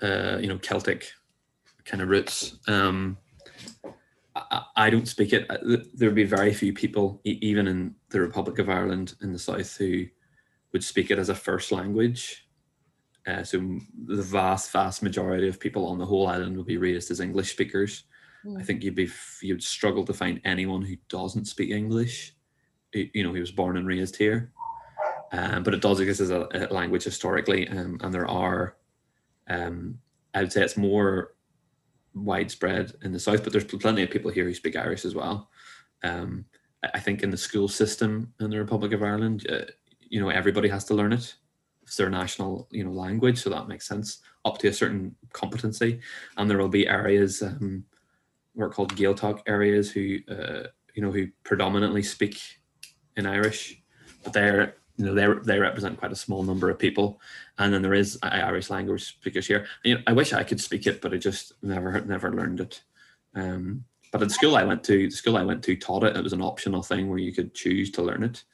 uh, 0.02 0.38
you 0.40 0.48
know 0.48 0.58
Celtic 0.58 1.10
kind 1.84 2.02
of 2.02 2.08
roots. 2.08 2.58
Um, 2.68 3.18
I, 4.34 4.62
I- 4.76 4.90
don't 4.90 5.08
speak 5.08 5.32
it. 5.32 5.50
Uh, 5.50 5.58
There 5.94 6.08
would 6.08 6.14
be 6.14 6.24
very 6.24 6.54
few 6.54 6.72
people, 6.72 7.20
even 7.24 7.66
in 7.66 7.94
the 8.10 8.20
Republic 8.20 8.58
of 8.58 8.68
Ireland 8.68 9.14
in 9.22 9.32
the 9.32 9.38
south, 9.38 9.76
who 9.76 10.04
would 10.72 10.84
speak 10.84 11.10
it 11.10 11.18
as 11.18 11.28
a 11.28 11.34
first 11.34 11.72
language. 11.72 12.46
Uh, 13.26 13.44
so 13.44 13.58
the 14.06 14.22
vast, 14.22 14.72
vast 14.72 15.02
majority 15.02 15.46
of 15.48 15.60
people 15.60 15.86
on 15.86 15.98
the 15.98 16.06
whole 16.06 16.26
island 16.26 16.56
would 16.56 16.66
be 16.66 16.76
raised 16.78 17.10
as 17.10 17.20
English 17.20 17.52
speakers. 17.52 18.04
I 18.44 18.48
Mm. 18.48 18.66
think 18.66 18.82
you'd 18.82 18.94
be 18.96 19.08
you'd 19.40 19.62
struggle 19.62 20.04
to 20.04 20.12
find 20.12 20.40
anyone 20.44 20.82
who 20.82 20.96
doesn't 21.08 21.44
speak 21.46 21.70
English. 21.70 22.34
You 22.92 23.22
know, 23.22 23.32
he 23.32 23.40
was 23.40 23.52
born 23.52 23.76
and 23.76 23.86
raised 23.86 24.16
here. 24.16 24.52
Um, 25.32 25.62
but 25.62 25.72
it 25.74 25.80
does 25.80 25.98
exist 26.00 26.20
as 26.20 26.30
a, 26.30 26.48
a 26.52 26.74
language 26.74 27.04
historically, 27.04 27.66
um, 27.68 27.98
and 28.02 28.12
there 28.12 28.28
are. 28.28 28.76
Um, 29.48 29.98
I 30.34 30.40
would 30.42 30.52
say 30.52 30.62
it's 30.62 30.76
more 30.76 31.34
widespread 32.14 32.92
in 33.02 33.12
the 33.12 33.18
south, 33.18 33.42
but 33.42 33.52
there's 33.52 33.64
plenty 33.64 34.02
of 34.02 34.10
people 34.10 34.30
here 34.30 34.44
who 34.44 34.54
speak 34.54 34.76
Irish 34.76 35.04
as 35.04 35.14
well. 35.14 35.48
Um, 36.02 36.44
I 36.84 36.90
I 36.94 37.00
think 37.00 37.22
in 37.22 37.30
the 37.30 37.36
school 37.36 37.68
system 37.68 38.32
in 38.40 38.50
the 38.50 38.58
Republic 38.58 38.92
of 38.92 39.02
Ireland, 39.02 39.46
uh, 39.50 39.64
you 40.00 40.20
know, 40.20 40.28
everybody 40.28 40.68
has 40.68 40.84
to 40.86 40.94
learn 40.94 41.12
it. 41.12 41.34
It's 41.84 41.96
their 41.96 42.10
national, 42.10 42.68
you 42.70 42.84
know, 42.84 42.92
language, 42.92 43.38
so 43.38 43.50
that 43.50 43.68
makes 43.68 43.86
sense 43.88 44.18
up 44.44 44.58
to 44.58 44.68
a 44.68 44.72
certain 44.72 45.14
competency. 45.32 46.00
And 46.36 46.48
there 46.50 46.58
will 46.58 46.68
be 46.68 46.86
areas, 46.88 47.42
um, 47.42 47.84
what 48.54 48.66
are 48.66 48.70
called 48.70 48.94
Gaeltacht 48.94 49.42
areas, 49.46 49.90
who, 49.90 50.18
uh, 50.28 50.64
you 50.94 51.02
know, 51.02 51.10
who 51.10 51.28
predominantly 51.44 52.02
speak 52.02 52.40
in 53.16 53.26
Irish, 53.26 53.82
but 54.22 54.32
they're, 54.32 54.76
you 54.96 55.06
know, 55.06 55.14
they 55.14 55.26
they 55.44 55.58
represent 55.58 55.98
quite 55.98 56.12
a 56.12 56.16
small 56.16 56.42
number 56.42 56.68
of 56.70 56.78
people. 56.78 57.20
And 57.58 57.72
then 57.72 57.82
there 57.82 57.94
is 57.94 58.18
Irish 58.22 58.70
language 58.70 59.04
speakers 59.04 59.46
here. 59.46 59.66
You 59.84 59.96
know, 59.96 60.02
I 60.06 60.12
wish 60.12 60.32
I 60.32 60.44
could 60.44 60.60
speak 60.60 60.86
it, 60.86 61.00
but 61.00 61.14
I 61.14 61.16
just 61.16 61.52
never 61.62 62.00
never 62.02 62.32
learned 62.32 62.60
it. 62.60 62.82
Um, 63.34 63.84
but 64.10 64.20
at 64.20 64.28
the 64.28 64.34
school 64.34 64.56
I 64.56 64.64
went 64.64 64.84
to, 64.84 65.08
the 65.08 65.16
school 65.16 65.38
I 65.38 65.44
went 65.44 65.62
to 65.64 65.76
taught 65.76 66.04
it. 66.04 66.16
It 66.16 66.22
was 66.22 66.34
an 66.34 66.42
optional 66.42 66.82
thing 66.82 67.08
where 67.08 67.18
you 67.18 67.32
could 67.32 67.54
choose 67.54 67.90
to 67.92 68.02
learn 68.02 68.22
it. 68.22 68.44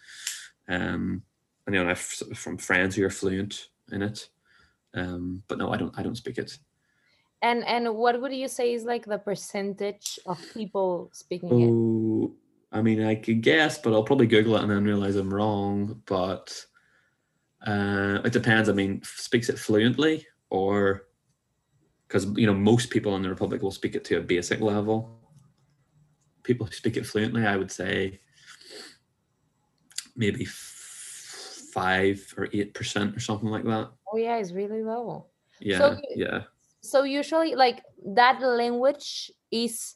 Um, 0.69 1.23
and 1.67 1.75
you 1.75 1.83
know, 1.83 1.91
I've 1.91 1.99
from 1.99 2.57
friends 2.57 2.95
who 2.95 3.05
are 3.05 3.11
fluent 3.11 3.69
in 3.91 4.03
it. 4.03 4.29
Um, 4.95 5.43
but 5.49 5.59
no, 5.59 5.73
I 5.73 5.77
don't. 5.77 5.97
I 5.99 6.03
don't 6.03 6.17
speak 6.17 6.39
it. 6.39 6.59
And 7.43 7.65
and 7.67 7.95
what 7.95 8.21
would 8.21 8.33
you 8.35 8.49
say 8.49 8.75
is 8.75 8.85
like 8.85 9.05
the 9.07 9.19
percentage 9.19 10.19
of 10.27 10.39
people 10.55 11.11
speaking 11.13 11.61
it? 11.61 11.69
Oh, 11.71 12.35
I 12.73 12.83
mean, 12.83 13.03
I 13.05 13.15
could 13.15 13.41
guess, 13.43 13.79
but 13.79 13.93
I'll 13.93 14.03
probably 14.03 14.27
Google 14.27 14.57
it 14.57 14.63
and 14.63 14.71
then 14.71 14.85
realize 14.85 15.15
I'm 15.17 15.33
wrong. 15.33 16.03
But 16.07 16.65
uh, 17.67 18.21
it 18.25 18.33
depends. 18.33 18.69
I 18.69 18.73
mean, 18.73 19.03
speaks 19.05 19.49
it 19.49 19.59
fluently 19.59 20.27
or 20.51 21.07
because 22.07 22.27
you 22.37 22.47
know 22.47 22.55
most 22.55 22.91
people 22.91 23.15
in 23.17 23.23
the 23.23 23.29
Republic 23.29 23.63
will 23.63 23.71
speak 23.71 23.95
it 23.95 24.05
to 24.07 24.19
a 24.19 24.21
basic 24.23 24.61
level. 24.61 25.21
People 26.43 26.67
who 26.67 26.73
speak 26.73 26.97
it 26.97 27.07
fluently, 27.07 27.47
I 27.47 27.57
would 27.57 27.71
say, 27.71 28.21
maybe 30.17 30.45
five 30.45 32.35
or 32.37 32.49
eight 32.53 32.75
percent 32.75 33.15
or 33.17 33.21
something 33.21 33.49
like 33.49 33.65
that. 33.65 33.91
Oh 34.13 34.17
yeah, 34.17 34.37
it's 34.39 34.53
really 34.53 34.83
low. 34.83 35.27
Yeah, 35.61 35.99
you- 36.17 36.25
yeah. 36.27 36.43
So 36.91 37.03
usually 37.03 37.55
like 37.55 37.83
that 38.05 38.41
language 38.41 39.31
is 39.51 39.95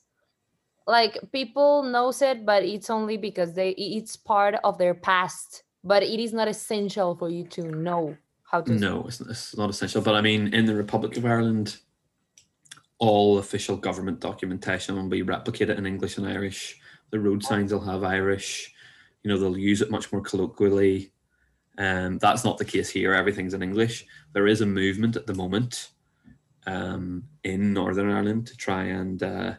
like 0.86 1.18
people 1.32 1.82
knows 1.82 2.22
it 2.22 2.44
but 2.44 2.62
it's 2.64 2.90
only 2.90 3.16
because 3.16 3.54
they 3.54 3.70
it's 3.70 4.16
part 4.16 4.56
of 4.64 4.78
their 4.78 4.94
past 4.94 5.62
but 5.84 6.02
it 6.02 6.20
is 6.20 6.32
not 6.32 6.48
essential 6.48 7.14
for 7.14 7.28
you 7.28 7.44
to 7.44 7.62
know 7.62 8.16
how 8.52 8.60
to 8.60 8.72
No, 8.72 9.04
it's, 9.06 9.20
it's 9.20 9.56
not 9.56 9.70
essential. 9.70 10.02
But 10.02 10.14
I 10.14 10.20
mean, 10.20 10.52
in 10.54 10.66
the 10.66 10.74
Republic 10.74 11.16
of 11.16 11.24
Ireland, 11.24 11.78
all 12.98 13.38
official 13.38 13.76
government 13.76 14.20
documentation 14.20 14.94
will 14.94 15.08
be 15.08 15.24
replicated 15.24 15.78
in 15.78 15.86
English 15.86 16.18
and 16.18 16.28
Irish. 16.28 16.78
The 17.10 17.18
road 17.18 17.42
signs 17.42 17.72
will 17.72 17.84
have 17.84 18.04
Irish. 18.04 18.72
You 19.22 19.30
know, 19.30 19.38
they'll 19.38 19.56
use 19.56 19.80
it 19.80 19.90
much 19.90 20.12
more 20.12 20.20
colloquially. 20.20 21.12
Um, 21.78 22.18
that's 22.18 22.44
not 22.44 22.58
the 22.58 22.64
case 22.64 22.90
here. 22.90 23.14
Everything's 23.14 23.54
in 23.54 23.62
English. 23.62 24.06
There 24.34 24.46
is 24.46 24.60
a 24.60 24.66
movement 24.66 25.16
at 25.16 25.26
the 25.26 25.34
moment 25.34 25.91
um, 26.66 27.24
in 27.44 27.72
Northern 27.72 28.10
Ireland 28.10 28.46
to 28.48 28.56
try 28.56 28.84
and 28.84 29.22
uh, 29.22 29.54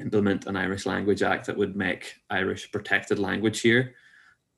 implement 0.00 0.46
an 0.46 0.56
Irish 0.56 0.86
Language 0.86 1.22
Act 1.22 1.46
that 1.46 1.56
would 1.56 1.76
make 1.76 2.16
Irish 2.30 2.70
protected 2.72 3.18
language 3.18 3.60
here 3.60 3.94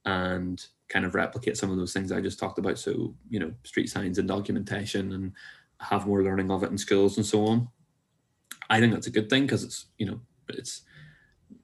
and 0.05 0.65
kind 0.89 1.05
of 1.05 1.15
replicate 1.15 1.57
some 1.57 1.71
of 1.71 1.77
those 1.77 1.93
things 1.93 2.13
I 2.13 2.21
just 2.21 2.39
talked 2.39 2.59
about. 2.59 2.79
So, 2.79 3.15
you 3.29 3.41
know, 3.41 3.53
street 3.65 3.89
signs 3.89 4.19
and 4.19 4.29
documentation 4.29 5.13
and 5.13 5.33
have 5.81 6.07
more 6.07 6.23
learning 6.23 6.51
of 6.51 6.63
it 6.63 6.71
in 6.71 6.79
schools 6.79 7.17
and 7.17 7.27
so 7.27 7.47
on. 7.47 7.69
I 8.71 8.81
think 8.81 8.93
that's 8.93 9.09
a 9.09 9.13
good 9.13 9.29
thing 9.29 9.43
because 9.43 9.65
it's, 9.65 9.87
you 9.99 10.07
know, 10.07 10.21
it's 10.49 10.83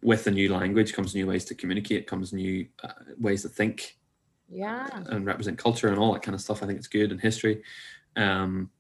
with 0.03 0.27
a 0.27 0.31
new 0.31 0.53
language 0.53 0.93
comes 0.93 1.15
new 1.15 1.27
ways 1.27 1.45
to 1.47 1.55
communicate, 1.55 2.07
comes 2.07 2.33
new 2.33 2.67
uh, 2.83 2.93
ways 3.19 3.43
to 3.43 3.49
think 3.49 3.97
yeah 4.53 4.87
and 5.07 5.25
represent 5.25 5.57
culture 5.57 5.89
and 5.89 5.99
all 5.99 6.13
that 6.13 6.23
kind 6.23 6.35
of 6.35 6.41
stuff. 6.41 6.63
I 6.63 6.67
think 6.67 6.79
it's 6.79 6.89
good 6.89 7.11
in 7.11 7.19
history. 7.19 7.63
Um, 8.17 8.71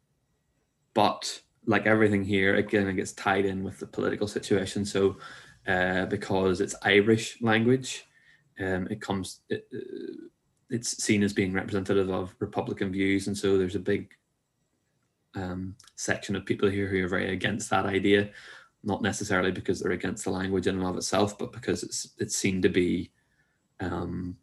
but 0.94 1.40
like 1.66 1.86
everything 1.86 2.24
here, 2.24 2.56
again, 2.56 2.88
it 2.88 2.94
gets 2.94 3.12
tied 3.12 3.44
in 3.44 3.62
with 3.62 3.78
the 3.78 3.86
political 3.86 4.26
situation. 4.26 4.84
So, 4.84 5.16
uh, 5.66 6.06
because 6.06 6.60
it's 6.60 6.74
Irish 6.82 7.40
language, 7.40 8.04
um, 8.58 8.88
it 8.90 9.00
comes, 9.00 9.40
it, 9.48 9.68
uh, 9.72 10.26
it's 10.70 11.02
seen 11.02 11.22
as 11.22 11.32
being 11.32 11.52
representative 11.52 12.10
of 12.10 12.34
Republican 12.40 12.90
views, 12.90 13.26
and 13.26 13.36
so 13.36 13.56
there's 13.56 13.76
a 13.76 13.80
big 13.80 14.10
um, 15.34 15.76
section 15.94 16.36
of 16.36 16.44
people 16.44 16.68
here 16.68 16.88
who 16.88 17.04
are 17.04 17.08
very 17.08 17.32
against 17.32 17.70
that 17.70 17.86
idea. 17.86 18.30
Not 18.84 19.02
necessarily 19.02 19.52
because 19.52 19.78
they're 19.80 19.92
against 19.92 20.24
the 20.24 20.30
language 20.30 20.66
in 20.66 20.76
and 20.76 20.84
of 20.84 20.96
itself, 20.96 21.38
but 21.38 21.52
because 21.52 21.84
it's 21.84 22.08
it's 22.18 22.34
seen 22.34 22.60
to 22.62 22.68
be 22.68 23.12
um, 23.78 24.36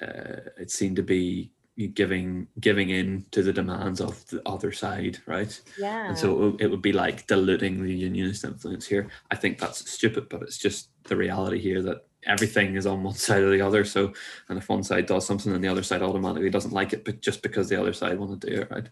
uh, 0.00 0.50
it 0.58 0.70
seemed 0.70 0.96
to 0.96 1.02
be 1.02 1.50
giving 1.94 2.46
giving 2.60 2.90
in 2.90 3.24
to 3.32 3.42
the 3.42 3.52
demands 3.52 4.00
of 4.00 4.24
the 4.28 4.40
other 4.46 4.70
side, 4.72 5.18
right? 5.26 5.60
yeah 5.78 6.08
And 6.08 6.16
so 6.16 6.56
it 6.60 6.68
would- 6.70 6.82
be 6.82 6.92
like 6.92 7.26
diluting 7.26 7.82
the 7.82 7.92
unionist 7.94 8.44
influence 8.44 8.86
here. 8.86 9.08
I 9.30 9.36
think 9.36 9.58
that's 9.58 9.90
stupid, 9.90 10.28
but 10.28 10.42
it's 10.42 10.58
just 10.58 10.90
the 11.04 11.16
reality 11.16 11.58
here 11.58 11.82
that 11.82 12.06
everything 12.26 12.76
is 12.76 12.86
on 12.86 13.02
one 13.02 13.14
side 13.14 13.42
or 13.42 13.50
the 13.50 13.60
other. 13.60 13.84
So, 13.84 14.12
and 14.48 14.58
if 14.58 14.68
one 14.68 14.82
side 14.84 15.06
does 15.06 15.26
something, 15.26 15.50
then 15.52 15.60
the 15.62 15.68
other 15.68 15.82
side 15.82 16.02
automatically 16.02 16.50
doesn't 16.50 16.72
like 16.72 16.92
it, 16.92 17.04
but 17.04 17.20
just 17.20 17.42
because 17.42 17.68
the 17.68 17.80
other 17.80 17.92
side 17.92 18.18
want 18.18 18.40
to 18.40 18.50
do 18.50 18.60
it, 18.62 18.70
right? 18.70 18.88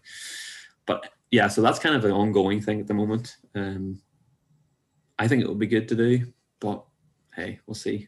But 0.85 1.09
yeah, 1.31 1.47
so 1.47 1.61
that's 1.61 1.79
kind 1.79 1.95
of 1.95 2.03
an 2.05 2.11
ongoing 2.11 2.61
thing 2.61 2.79
at 2.81 2.87
the 2.87 2.93
moment. 2.93 3.37
Um, 3.55 4.01
I 5.17 5.27
think 5.27 5.41
it 5.41 5.47
would 5.47 5.59
be 5.59 5.67
good 5.67 5.87
to 5.89 5.95
do, 5.95 6.25
but 6.59 6.83
hey, 7.35 7.59
we'll 7.65 7.75
see. 7.75 8.07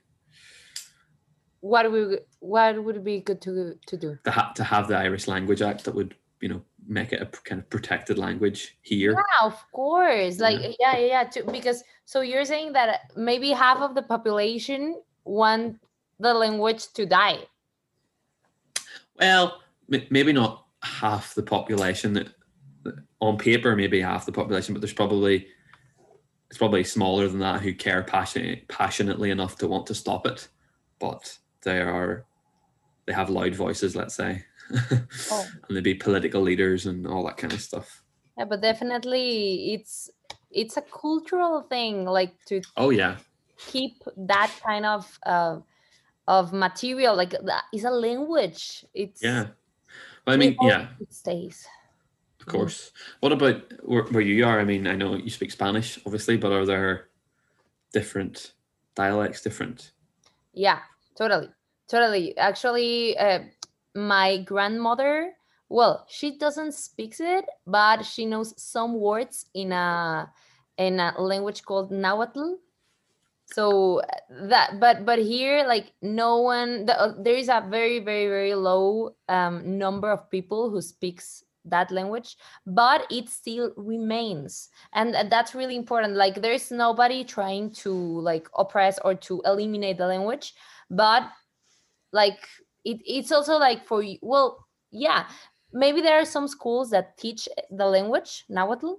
What 1.71 1.89
would 1.91 2.19
what 2.53 2.73
would 2.85 3.03
be 3.03 3.15
good 3.27 3.41
to 3.41 3.51
to 3.89 3.95
do 3.97 4.09
to, 4.23 4.31
ha- 4.37 4.51
to 4.59 4.63
have 4.63 4.87
the 4.87 4.95
Irish 5.07 5.25
Language 5.27 5.61
Act 5.69 5.83
that 5.85 5.95
would, 5.95 6.13
you 6.41 6.49
know, 6.51 6.61
make 6.87 7.11
it 7.15 7.21
a 7.21 7.25
kind 7.49 7.59
of 7.61 7.67
protected 7.75 8.17
language 8.27 8.77
here. 8.91 9.13
yeah 9.13 9.41
of 9.49 9.57
course 9.71 10.35
like 10.39 10.59
Yeah. 10.61 10.73
yeah 10.79 10.97
yeah, 11.13 11.23
too, 11.23 11.43
because 11.57 11.79
so 12.05 12.21
you're 12.21 12.45
saying 12.53 12.73
that 12.73 12.89
maybe 13.29 13.49
half 13.65 13.79
of 13.87 13.95
the 13.97 14.03
population 14.13 14.81
want 15.23 15.81
the 16.19 16.33
language 16.43 16.83
to 16.97 17.03
die 17.07 17.39
Well, 19.19 19.61
m- 19.91 20.07
maybe 20.09 20.33
not 20.33 20.65
half 20.83 21.33
the 21.35 21.43
population 21.43 22.13
that 22.13 22.27
that- 22.83 22.99
on 23.21 23.37
paper, 23.37 23.75
maybe 23.75 23.99
half 24.01 24.25
the 24.27 24.31
population, 24.31 24.73
but 24.75 24.81
there's 24.81 24.93
probably 24.93 25.47
it's 26.49 26.59
probably 26.59 26.83
smaller 26.83 27.27
than 27.27 27.39
that 27.39 27.61
who 27.63 27.73
care 27.73 28.03
passionate, 28.03 28.67
passionately 28.67 29.31
enough 29.31 29.57
to 29.57 29.67
want 29.67 29.87
to 29.87 29.95
stop 29.95 30.27
it, 30.27 30.47
but 30.99 31.23
they 31.65 31.81
are 31.81 32.23
they 33.05 33.13
have 33.13 33.29
loud 33.29 33.53
voices, 33.53 33.95
let's 33.95 34.15
say, 34.15 34.45
Oh. 35.31 35.45
and 35.67 35.75
they'd 35.75 35.83
be 35.83 35.93
political 35.93 36.41
leaders 36.41 36.85
and 36.87 37.05
all 37.05 37.25
that 37.25 37.37
kind 37.37 37.53
of 37.53 37.61
stuff. 37.61 38.01
Yeah, 38.37 38.45
but 38.45 38.61
definitely 38.61 39.73
it's 39.73 40.09
it's 40.49 40.77
a 40.77 40.81
cultural 40.81 41.61
thing, 41.63 42.05
like 42.05 42.33
to 42.47 42.61
Oh 42.77 42.89
yeah, 42.91 43.17
keep 43.57 44.01
that 44.17 44.51
kind 44.65 44.85
of 44.85 45.19
uh, 45.25 45.59
of 46.27 46.53
material. 46.53 47.15
Like 47.15 47.31
that 47.31 47.63
is 47.73 47.83
a 47.83 47.91
language. 47.91 48.85
It's 48.93 49.21
yeah. 49.21 49.47
Well, 50.25 50.33
I 50.33 50.37
mean, 50.37 50.55
yeah, 50.61 50.87
it 50.99 51.13
stays. 51.13 51.67
of 52.39 52.47
course. 52.47 52.91
What 53.19 53.31
about 53.31 53.61
where, 53.83 54.03
where 54.05 54.23
you 54.23 54.43
are? 54.45 54.59
I 54.59 54.65
mean, 54.65 54.87
I 54.87 54.95
know 54.95 55.15
you 55.15 55.29
speak 55.29 55.51
Spanish, 55.51 55.99
obviously, 56.05 56.37
but 56.37 56.51
are 56.51 56.65
there 56.65 57.09
different 57.93 58.53
dialects, 58.95 59.41
different? 59.43 59.91
Yeah, 60.53 60.79
totally, 61.17 61.49
totally. 61.89 62.37
Actually, 62.37 63.17
uh, 63.17 63.39
my 63.95 64.41
grandmother, 64.43 65.31
well, 65.69 66.05
she 66.09 66.37
doesn't 66.37 66.73
speak 66.73 67.15
it, 67.19 67.45
but 67.65 68.03
she 68.03 68.25
knows 68.25 68.53
some 68.61 68.99
words 68.99 69.45
in 69.53 69.71
a 69.71 70.31
in 70.77 70.99
a 70.99 71.13
language 71.19 71.63
called 71.63 71.91
Nahuatl. 71.91 72.55
So 73.47 73.99
uh, 74.01 74.47
that, 74.49 74.79
but 74.79 75.05
but 75.05 75.19
here, 75.19 75.65
like 75.67 75.93
no 76.01 76.41
one, 76.41 76.85
the, 76.85 76.99
uh, 76.99 77.13
there 77.17 77.35
is 77.35 77.49
a 77.49 77.65
very 77.69 77.99
very 77.99 78.27
very 78.27 78.55
low 78.55 79.15
um, 79.29 79.77
number 79.77 80.11
of 80.11 80.29
people 80.29 80.69
who 80.69 80.81
speaks 80.81 81.43
that 81.65 81.91
language 81.91 82.37
but 82.65 83.05
it 83.11 83.29
still 83.29 83.73
remains 83.75 84.69
and 84.93 85.15
that's 85.31 85.55
really 85.55 85.75
important 85.75 86.15
like 86.15 86.41
there's 86.41 86.71
nobody 86.71 87.23
trying 87.23 87.71
to 87.71 87.91
like 87.91 88.47
oppress 88.55 88.99
or 89.03 89.15
to 89.15 89.41
eliminate 89.45 89.97
the 89.97 90.05
language 90.05 90.53
but 90.89 91.29
like 92.11 92.47
it, 92.83 93.01
it's 93.05 93.31
also 93.31 93.57
like 93.57 93.85
for 93.85 94.01
you 94.03 94.17
well 94.21 94.65
yeah 94.91 95.29
maybe 95.73 96.01
there 96.01 96.19
are 96.19 96.25
some 96.25 96.47
schools 96.47 96.89
that 96.91 97.17
teach 97.17 97.47
the 97.71 97.85
language 97.85 98.45
nahuatl 98.49 98.95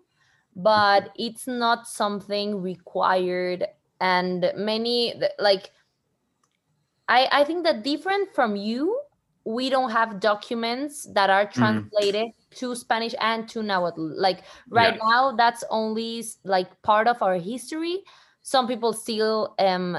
but 0.54 1.10
it's 1.16 1.46
not 1.46 1.86
something 1.86 2.62
required 2.62 3.66
and 4.00 4.52
many 4.56 5.14
like 5.38 5.70
i 7.08 7.28
i 7.32 7.44
think 7.44 7.64
that 7.64 7.82
different 7.82 8.32
from 8.34 8.56
you 8.56 9.00
we 9.44 9.70
don't 9.70 9.90
have 9.90 10.18
documents 10.20 11.06
that 11.14 11.30
are 11.30 11.46
translated 11.50 12.26
to 12.50 12.74
spanish 12.74 13.14
and 13.20 13.48
to 13.48 13.62
nahuatl. 13.62 14.20
Like 14.20 14.42
right 14.70 14.92
Yeah. 14.92 14.98
now 15.00 15.36
that's 15.36 15.62
only 15.70 16.24
like 16.42 16.82
part 16.82 17.06
of 17.06 17.22
our 17.22 17.36
history. 17.36 18.02
Some 18.42 18.66
people 18.66 18.92
still 18.92 19.54
um 19.60 19.98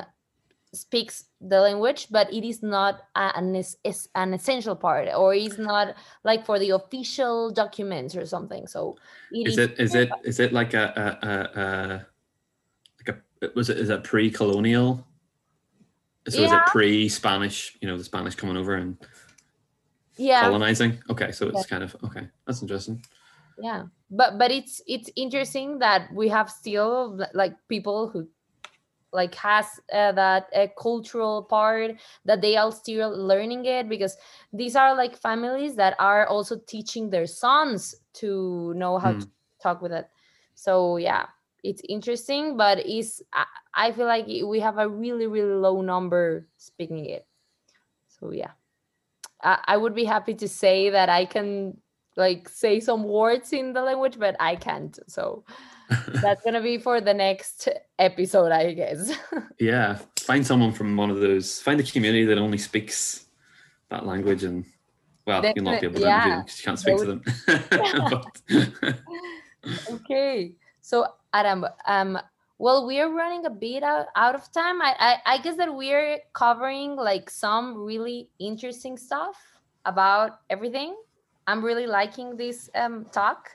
speaks 0.74 1.26
the 1.40 1.60
language 1.62 2.08
but 2.12 2.32
it 2.34 2.44
is 2.44 2.62
not 2.62 3.02
an 3.16 3.56
is 3.56 4.10
an 4.16 4.34
essential 4.34 4.76
part 4.76 5.08
or 5.16 5.34
is 5.34 5.58
not 5.58 5.96
like 6.24 6.46
for 6.46 6.60
the 6.60 6.72
official 6.72 7.50
documents 7.52 8.16
or 8.16 8.26
something 8.26 8.68
so 8.68 8.96
Is 9.32 9.58
it 9.58 9.80
is 9.80 9.96
it 9.96 10.10
is 10.24 10.40
it 10.40 10.52
like 10.54 10.74
a, 10.74 10.86
a, 11.24 11.28
a, 11.28 11.62
a 11.62 12.06
like 13.00 13.16
a 13.16 13.50
was 13.56 13.70
it 13.70 13.78
is 13.78 13.90
it 13.90 14.04
pre-colonial? 14.04 15.06
So 16.28 16.42
is 16.44 16.52
Yeah. 16.52 16.60
it 16.60 16.66
pre-Spanish? 16.66 17.78
You 17.82 17.88
know, 17.88 17.98
the 17.98 18.04
Spanish 18.04 18.36
coming 18.36 18.58
over 18.58 18.76
and 18.76 18.98
yeah 20.18 20.42
colonizing. 20.42 21.00
Okay, 21.10 21.32
so 21.32 21.48
it's 21.48 21.66
Yeah. 21.66 21.70
kind 21.70 21.84
of 21.84 21.96
okay. 22.04 22.28
That's 22.46 22.62
interesting. 22.62 23.02
yeah 23.62 23.84
but 24.12 24.38
but 24.38 24.52
it's 24.52 24.82
it's 24.88 25.10
interesting 25.16 25.80
that 25.80 26.14
we 26.14 26.30
have 26.30 26.50
still 26.50 27.20
like 27.34 27.54
people 27.68 28.10
who 28.10 28.28
like 29.14 29.36
has 29.36 29.66
uh, 29.94 30.12
that 30.12 30.48
uh, 30.56 30.68
cultural 30.80 31.44
part 31.44 31.92
that 32.26 32.42
they 32.42 32.56
are 32.58 32.72
still 32.72 33.10
learning 33.10 33.66
it 33.66 33.88
because 33.90 34.18
these 34.52 34.76
are 34.76 34.96
like 34.96 35.16
families 35.18 35.76
that 35.76 35.96
are 36.00 36.26
also 36.28 36.60
teaching 36.68 37.10
their 37.10 37.26
sons 37.26 37.96
to 38.14 38.74
know 38.76 38.98
how 38.98 39.14
Hmm. 39.14 39.22
to 39.22 39.28
talk 39.62 39.82
with 39.82 39.92
it. 39.92 40.10
So 40.56 40.98
yeah 40.98 41.28
it's 41.64 41.82
interesting 41.90 42.56
but 42.56 42.86
is 42.86 43.24
I, 43.34 43.46
I 43.74 43.92
feel 43.92 44.06
like 44.06 44.28
we 44.28 44.60
have 44.60 44.78
a 44.78 44.88
really 44.88 45.28
really 45.28 45.56
low 45.56 45.82
number 45.82 46.48
speaking 46.58 47.06
it. 47.06 47.28
So 48.08 48.32
yeah. 48.32 48.52
I, 49.42 49.64
I 49.66 49.78
would 49.78 49.96
be 49.96 50.06
happy 50.06 50.34
to 50.36 50.48
say 50.48 50.90
that 50.90 51.10
i 51.10 51.26
can 51.26 51.82
like 52.16 52.50
say 52.50 52.80
some 52.80 53.04
words 53.04 53.54
in 53.54 53.74
the 53.74 53.82
language 53.82 54.18
but 54.20 54.36
i 54.40 54.56
can't 54.56 54.98
so 55.08 55.46
that's 56.22 56.44
gonna 56.44 56.62
be 56.62 56.78
for 56.78 57.02
the 57.02 57.14
next 57.14 57.70
episode 58.00 58.52
i 58.52 58.74
guess 58.74 59.12
yeah, 59.60 59.98
find 60.20 60.46
someone 60.46 60.72
from 60.72 60.96
one 60.96 61.10
of 61.10 61.20
those. 61.20 61.62
Find 61.62 61.80
a 61.80 61.84
community 61.84 62.26
that 62.26 62.38
only 62.38 62.58
speaks 62.58 63.26
that 63.90 64.06
language, 64.06 64.44
and 64.44 64.66
well, 65.26 65.44
you'll 65.56 65.66
not 65.66 65.82
be 65.82 65.88
able 65.88 66.00
to 66.00 66.02
Definite- 66.02 66.08
yeah. 66.08 66.30
them 66.30 66.44
because 66.44 66.60
you 66.60 66.66
can't 66.66 66.80
speak 66.80 66.98
to 66.98 67.06
them. 67.06 67.22
Okay 69.90 70.56
so 70.88 71.06
adam 71.34 71.66
um 71.86 72.18
well 72.60 72.88
we're 72.88 73.14
running 73.14 73.46
a 73.46 73.50
bit 73.50 73.84
out, 73.84 74.06
out 74.16 74.36
of 74.36 74.50
time 74.54 74.82
I, 74.82 74.96
I 74.98 75.34
i 75.34 75.38
guess 75.40 75.58
that 75.58 75.76
we're 75.76 76.20
covering 76.32 76.96
like 76.96 77.30
some 77.30 77.76
really 77.76 78.30
interesting 78.40 78.96
stuff 78.96 79.36
about 79.84 80.40
everything 80.50 80.96
i'm 81.46 81.62
really 81.64 81.88
liking 81.88 82.38
this 82.38 82.70
um 82.74 83.06
talk 83.12 83.50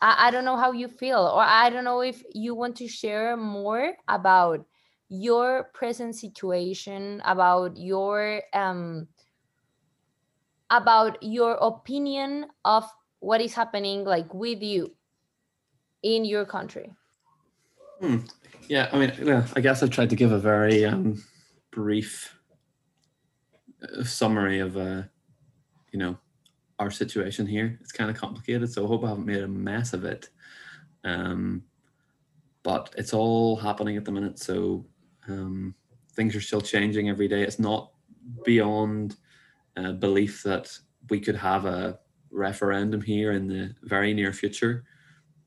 I, 0.00 0.28
I 0.28 0.30
don't 0.30 0.44
know 0.44 0.56
how 0.56 0.72
you 0.72 0.88
feel 0.88 1.20
or 1.20 1.42
i 1.42 1.70
don't 1.70 1.84
know 1.84 2.00
if 2.00 2.22
you 2.32 2.54
want 2.54 2.76
to 2.76 2.88
share 2.88 3.36
more 3.36 3.94
about 4.08 4.66
your 5.08 5.70
present 5.74 6.14
situation 6.14 7.22
about 7.24 7.76
your 7.76 8.42
um 8.52 9.08
about 10.70 11.22
your 11.22 11.52
opinion 11.60 12.46
of 12.64 12.84
what 13.20 13.40
is 13.40 13.54
happening 13.54 14.04
like 14.04 14.32
with 14.34 14.62
you 14.62 14.94
in 16.02 16.24
your 16.24 16.44
country. 16.44 16.92
Yeah, 18.68 18.88
I 18.92 18.98
mean, 18.98 19.12
yeah, 19.22 19.46
I 19.56 19.60
guess 19.60 19.82
I've 19.82 19.90
tried 19.90 20.10
to 20.10 20.16
give 20.16 20.30
a 20.30 20.38
very 20.38 20.84
um, 20.84 21.22
brief 21.72 22.38
uh, 23.82 24.04
summary 24.04 24.60
of, 24.60 24.76
uh, 24.76 25.02
you 25.90 25.98
know, 25.98 26.18
our 26.78 26.90
situation 26.90 27.46
here. 27.46 27.78
It's 27.80 27.92
kind 27.92 28.10
of 28.10 28.16
complicated, 28.16 28.72
so 28.72 28.84
I 28.84 28.88
hope 28.88 29.04
I 29.04 29.08
haven't 29.08 29.26
made 29.26 29.42
a 29.42 29.48
mess 29.48 29.92
of 29.92 30.04
it. 30.04 30.28
Um, 31.04 31.62
but 32.62 32.94
it's 32.96 33.14
all 33.14 33.56
happening 33.56 33.96
at 33.96 34.04
the 34.04 34.12
minute, 34.12 34.38
so 34.38 34.84
um, 35.28 35.74
things 36.12 36.34
are 36.36 36.40
still 36.40 36.60
changing 36.60 37.08
every 37.08 37.28
day. 37.28 37.42
It's 37.42 37.58
not 37.58 37.92
beyond 38.44 39.16
uh, 39.76 39.92
belief 39.92 40.42
that 40.42 40.76
we 41.10 41.20
could 41.20 41.36
have 41.36 41.64
a 41.64 41.98
referendum 42.30 43.00
here 43.00 43.32
in 43.32 43.48
the 43.48 43.74
very 43.82 44.12
near 44.12 44.32
future 44.32 44.84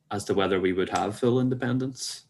as 0.09 0.23
to 0.25 0.33
whether 0.33 0.59
we 0.59 0.73
would 0.73 0.89
have 0.89 1.19
full 1.19 1.39
independence. 1.39 2.25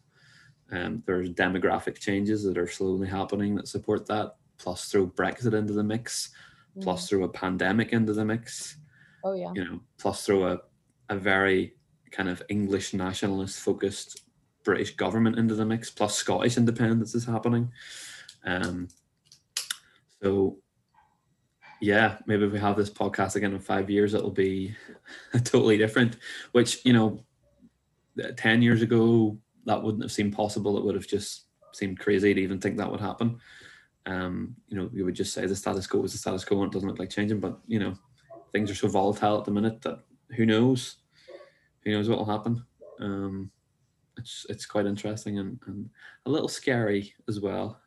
Um, 0.70 1.02
there's 1.06 1.30
demographic 1.30 1.98
changes 1.98 2.44
that 2.44 2.56
are 2.56 2.68
slowly 2.68 3.08
happening 3.08 3.54
that 3.56 3.68
support 3.68 4.06
that. 4.06 4.36
Plus, 4.58 4.90
throw 4.90 5.06
Brexit 5.06 5.54
into 5.54 5.72
the 5.72 5.82
mix. 5.82 6.30
Plus, 6.80 7.08
throw 7.08 7.24
a 7.24 7.28
pandemic 7.28 7.92
into 7.92 8.12
the 8.12 8.24
mix. 8.24 8.78
Oh 9.24 9.32
yeah 9.32 9.52
You 9.54 9.64
know, 9.64 9.80
plus 9.98 10.26
throw 10.26 10.46
a, 10.46 10.60
a 11.08 11.16
very 11.16 11.74
kind 12.10 12.28
of 12.28 12.42
English 12.48 12.94
nationalist 12.94 13.60
focused 13.60 14.22
British 14.64 14.94
government 14.96 15.38
into 15.38 15.54
the 15.54 15.64
mix. 15.64 15.90
Plus, 15.90 16.16
Scottish 16.16 16.56
independence 16.56 17.14
is 17.14 17.24
happening. 17.24 17.70
Um, 18.44 18.88
so, 20.22 20.58
yeah, 21.80 22.18
maybe 22.26 22.44
if 22.44 22.52
we 22.52 22.60
have 22.60 22.76
this 22.76 22.90
podcast 22.90 23.34
again 23.36 23.52
in 23.52 23.58
five 23.58 23.90
years, 23.90 24.14
it'll 24.14 24.30
be 24.30 24.74
totally 25.32 25.78
different. 25.78 26.16
Which 26.52 26.84
you 26.84 26.92
know, 26.92 27.24
ten 28.36 28.62
years 28.62 28.82
ago, 28.82 29.36
that 29.66 29.82
wouldn't 29.82 30.04
have 30.04 30.12
seemed 30.12 30.34
possible. 30.34 30.78
It 30.78 30.84
would 30.84 30.94
have 30.94 31.08
just 31.08 31.46
seemed 31.72 31.98
crazy 31.98 32.34
to 32.34 32.40
even 32.40 32.60
think 32.60 32.76
that 32.76 32.90
would 32.90 33.00
happen. 33.00 33.38
Um, 34.04 34.56
you 34.68 34.76
know, 34.76 34.90
you 34.92 35.04
would 35.04 35.14
just 35.14 35.32
say 35.32 35.46
the 35.46 35.56
status 35.56 35.86
quo 35.86 36.02
is 36.04 36.12
the 36.12 36.18
status 36.18 36.44
quo 36.44 36.62
and 36.62 36.72
it 36.72 36.74
doesn't 36.74 36.88
look 36.88 36.98
like 36.98 37.10
changing. 37.10 37.40
But 37.40 37.58
you 37.66 37.78
know, 37.78 37.94
things 38.52 38.70
are 38.70 38.74
so 38.74 38.88
volatile 38.88 39.38
at 39.38 39.44
the 39.44 39.50
minute 39.50 39.80
that 39.82 40.00
who 40.36 40.46
knows? 40.46 40.96
Who 41.84 41.92
knows 41.92 42.08
what 42.08 42.18
will 42.18 42.26
happen? 42.26 42.64
Um, 43.00 43.50
it's 44.16 44.46
it's 44.48 44.66
quite 44.66 44.86
interesting 44.86 45.38
and, 45.38 45.58
and 45.66 45.90
a 46.26 46.30
little 46.30 46.48
scary 46.48 47.14
as 47.28 47.40
well. 47.40 47.80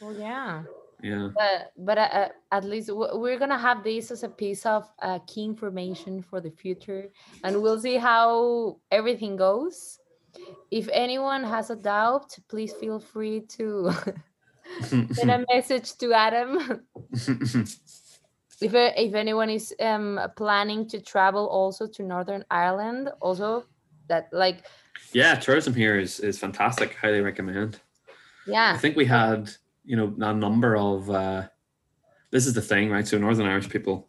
well 0.00 0.14
yeah 0.18 0.62
Yeah. 1.02 1.30
but 1.34 1.72
but 1.76 1.98
uh, 1.98 2.10
uh, 2.12 2.28
at 2.52 2.64
least 2.64 2.90
we're 2.92 3.38
gonna 3.38 3.58
have 3.58 3.82
this 3.82 4.10
as 4.10 4.22
a 4.22 4.28
piece 4.28 4.64
of 4.66 4.88
uh, 5.02 5.18
key 5.26 5.44
information 5.44 6.22
for 6.22 6.40
the 6.40 6.50
future 6.50 7.10
and 7.44 7.60
we'll 7.60 7.80
see 7.80 7.96
how 7.96 8.78
everything 8.90 9.36
goes 9.36 9.98
if 10.70 10.88
anyone 10.92 11.42
has 11.44 11.70
a 11.70 11.76
doubt 11.76 12.38
please 12.48 12.72
feel 12.72 13.00
free 13.00 13.40
to 13.40 13.90
send 15.12 15.30
a 15.30 15.44
message 15.52 15.96
to 15.98 16.12
adam 16.12 16.86
if 18.62 18.74
uh, 18.74 18.92
if 18.96 19.14
anyone 19.14 19.50
is 19.50 19.74
um 19.80 20.20
planning 20.36 20.88
to 20.88 21.00
travel 21.00 21.46
also 21.48 21.86
to 21.86 22.02
Northern 22.02 22.44
Ireland, 22.50 23.10
also 23.20 23.64
that 24.08 24.28
like 24.32 24.64
Yeah, 25.12 25.34
tourism 25.34 25.74
here 25.74 25.98
is 25.98 26.20
is 26.20 26.38
fantastic. 26.38 26.96
Highly 26.96 27.20
recommend. 27.20 27.80
Yeah, 28.46 28.72
I 28.74 28.78
think 28.78 28.96
we 28.96 29.06
had, 29.06 29.50
you 29.84 29.96
know, 29.96 30.14
a 30.20 30.34
number 30.34 30.76
of. 30.76 31.10
Uh, 31.10 31.48
this 32.30 32.46
is 32.46 32.54
the 32.54 32.62
thing, 32.62 32.90
right? 32.90 33.06
So 33.06 33.18
Northern 33.18 33.46
Irish 33.46 33.68
people, 33.68 34.08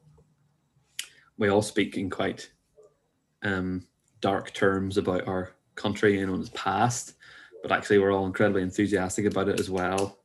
we 1.37 1.49
all 1.49 1.61
speak 1.61 1.97
in 1.97 2.09
quite 2.09 2.49
um, 3.43 3.85
dark 4.21 4.53
terms 4.53 4.97
about 4.97 5.27
our 5.27 5.51
country 5.75 6.21
and 6.21 6.31
on 6.31 6.39
its 6.39 6.49
past, 6.53 7.15
but 7.61 7.71
actually 7.71 7.99
we're 7.99 8.13
all 8.13 8.25
incredibly 8.25 8.61
enthusiastic 8.61 9.25
about 9.25 9.49
it 9.49 9.59
as 9.59 9.69
well. 9.69 10.19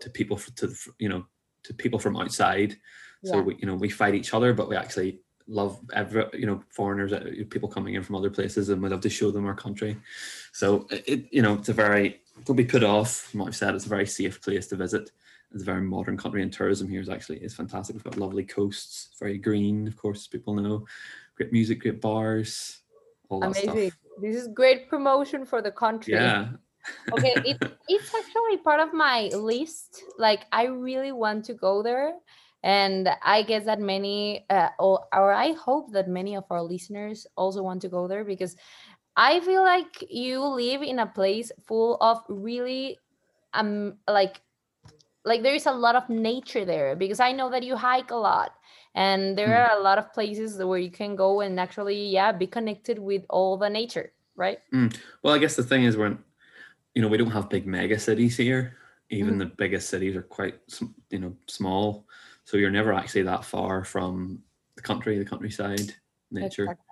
To 0.00 0.10
people, 0.10 0.38
to 0.56 0.74
you 0.98 1.08
know, 1.08 1.26
to 1.64 1.74
people 1.74 1.98
from 1.98 2.16
outside. 2.16 2.76
So 3.24 3.36
Yeah. 3.36 3.42
we, 3.42 3.56
you 3.56 3.66
know, 3.66 3.74
we 3.74 3.88
fight 3.88 4.14
each 4.14 4.34
other, 4.34 4.52
but 4.52 4.68
we 4.68 4.76
actually 4.76 5.20
love 5.46 5.78
every, 5.92 6.24
you 6.34 6.46
know, 6.46 6.62
foreigners, 6.70 7.12
uh, 7.12 7.24
people 7.50 7.68
coming 7.68 7.94
in 7.94 8.02
from 8.02 8.16
other 8.16 8.30
places, 8.30 8.68
and 8.68 8.82
we 8.82 8.88
love 8.88 9.00
to 9.02 9.10
show 9.10 9.30
them 9.30 9.46
our 9.46 9.54
country. 9.54 9.96
So 10.52 10.86
it- 10.90 11.32
you 11.32 11.42
know, 11.42 11.54
it's 11.54 11.68
a 11.68 11.72
very 11.72 12.20
don't 12.44 12.56
be 12.56 12.64
put 12.64 12.82
off 12.82 13.14
from 13.28 13.40
what 13.40 13.48
I've 13.48 13.56
said. 13.56 13.74
It's 13.74 13.84
a 13.86 13.90
very 13.90 14.06
safe 14.06 14.40
place 14.40 14.66
to 14.68 14.76
visit. 14.76 15.12
It's 15.52 15.62
a 15.62 15.66
very 15.66 15.82
modern 15.82 16.16
country, 16.16 16.42
and 16.42 16.52
tourism 16.52 16.88
here 16.88 17.00
is 17.00 17.10
actually 17.10 17.42
is 17.44 17.54
fantastic. 17.54 17.94
We've 17.94 18.02
got 18.04 18.16
lovely 18.16 18.44
coasts, 18.44 19.10
very 19.18 19.36
green, 19.38 19.86
of 19.86 19.96
course, 19.96 20.26
people 20.26 20.54
know. 20.54 20.86
Great 21.36 21.52
music, 21.52 21.80
great 21.80 22.00
bars, 22.00 22.80
all 23.28 23.40
that 23.40 23.50
amazing. 23.50 23.90
stuff. 23.90 23.98
This 24.18 24.36
is 24.36 24.48
great 24.48 24.88
promotion 24.88 25.44
for 25.44 25.60
the 25.62 25.70
country. 25.70 26.14
Yeah, 26.14 26.48
okay 27.12 27.36
it, 27.44 27.58
it's 27.88 28.10
actually 28.14 28.58
part 28.58 28.80
of 28.80 28.92
my 28.92 29.28
list 29.34 30.02
like 30.18 30.46
i 30.52 30.64
really 30.64 31.12
want 31.12 31.44
to 31.44 31.54
go 31.54 31.82
there 31.82 32.14
and 32.62 33.08
i 33.22 33.42
guess 33.42 33.64
that 33.64 33.80
many 33.80 34.44
uh, 34.50 34.68
or, 34.78 35.04
or 35.14 35.32
i 35.32 35.52
hope 35.52 35.92
that 35.92 36.08
many 36.08 36.36
of 36.36 36.44
our 36.50 36.62
listeners 36.62 37.26
also 37.36 37.62
want 37.62 37.80
to 37.82 37.88
go 37.88 38.06
there 38.08 38.24
because 38.24 38.56
i 39.16 39.40
feel 39.40 39.62
like 39.62 40.04
you 40.08 40.40
live 40.42 40.82
in 40.82 40.98
a 41.00 41.06
place 41.06 41.50
full 41.66 41.96
of 42.00 42.18
really 42.28 42.98
um 43.54 43.94
like 44.08 44.40
like 45.24 45.42
there 45.42 45.54
is 45.54 45.66
a 45.66 45.72
lot 45.72 45.94
of 45.96 46.08
nature 46.08 46.64
there 46.64 46.96
because 46.96 47.20
i 47.20 47.32
know 47.32 47.50
that 47.50 47.62
you 47.62 47.76
hike 47.76 48.10
a 48.10 48.16
lot 48.16 48.52
and 48.94 49.36
there 49.38 49.48
Mm. 49.48 49.68
are 49.70 49.78
a 49.78 49.82
lot 49.82 49.98
of 49.98 50.12
places 50.12 50.62
where 50.62 50.78
you 50.78 50.90
can 50.90 51.16
go 51.16 51.40
and 51.40 51.58
actually 51.60 52.08
yeah 52.08 52.32
be 52.32 52.46
connected 52.46 52.98
with 52.98 53.24
all 53.30 53.56
the 53.56 53.68
nature 53.70 54.12
right 54.36 54.58
Well, 55.22 55.34
I 55.34 55.38
guess 55.38 55.56
the 55.56 55.62
thing 55.62 55.84
is, 55.84 55.96
we're, 55.96 56.16
you 56.94 57.02
know, 57.02 57.08
we 57.08 57.18
don't 57.18 57.30
have 57.30 57.48
big 57.50 57.66
mega 57.66 57.98
cities 57.98 58.36
here. 58.36 58.76
Even 59.10 59.34
Mhm. 59.34 59.38
the 59.38 59.46
biggest 59.46 59.88
cities 59.90 60.16
are 60.16 60.22
quite, 60.22 60.58
you 61.10 61.18
know, 61.18 61.36
small. 61.46 62.06
So 62.44 62.56
you're 62.56 62.70
never 62.70 62.92
actually 62.92 63.22
that 63.22 63.44
far 63.44 63.84
from 63.84 64.40
the 64.76 64.82
country, 64.82 65.18
the 65.18 65.24
countryside, 65.24 65.94
nature, 66.30 66.64
Exactly. 66.64 66.84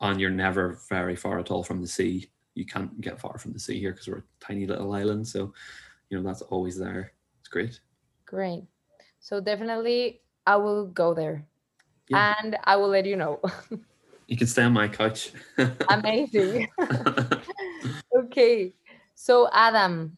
and 0.00 0.20
you're 0.20 0.30
never 0.30 0.78
very 0.88 1.16
far 1.16 1.38
at 1.38 1.50
all 1.50 1.62
from 1.62 1.80
the 1.80 1.88
sea. 1.88 2.30
You 2.54 2.64
can't 2.64 3.00
get 3.00 3.20
far 3.20 3.38
from 3.38 3.52
the 3.52 3.58
sea 3.58 3.78
here 3.78 3.92
because 3.92 4.08
we're 4.08 4.18
a 4.18 4.24
tiny 4.40 4.66
little 4.66 4.92
island. 4.92 5.26
So, 5.26 5.52
you 6.08 6.16
know, 6.16 6.22
that's 6.22 6.42
always 6.42 6.78
there. 6.78 7.12
It's 7.40 7.48
great. 7.48 7.80
Great. 8.26 8.64
So 9.20 9.40
definitely 9.40 10.20
I 10.46 10.56
will 10.56 10.86
go 10.86 11.14
there. 11.14 11.44
Yeah. 12.08 12.34
And 12.42 12.56
I 12.64 12.76
will 12.76 12.88
let 12.88 13.06
you 13.06 13.16
know. 13.16 13.40
You 14.26 14.38
can 14.38 14.46
stay 14.46 14.62
on 14.62 14.72
my 14.72 14.88
couch. 14.88 15.32
Amazing. 15.90 16.68
okay. 18.18 18.72
So 19.14 19.50
Adam, 19.52 20.16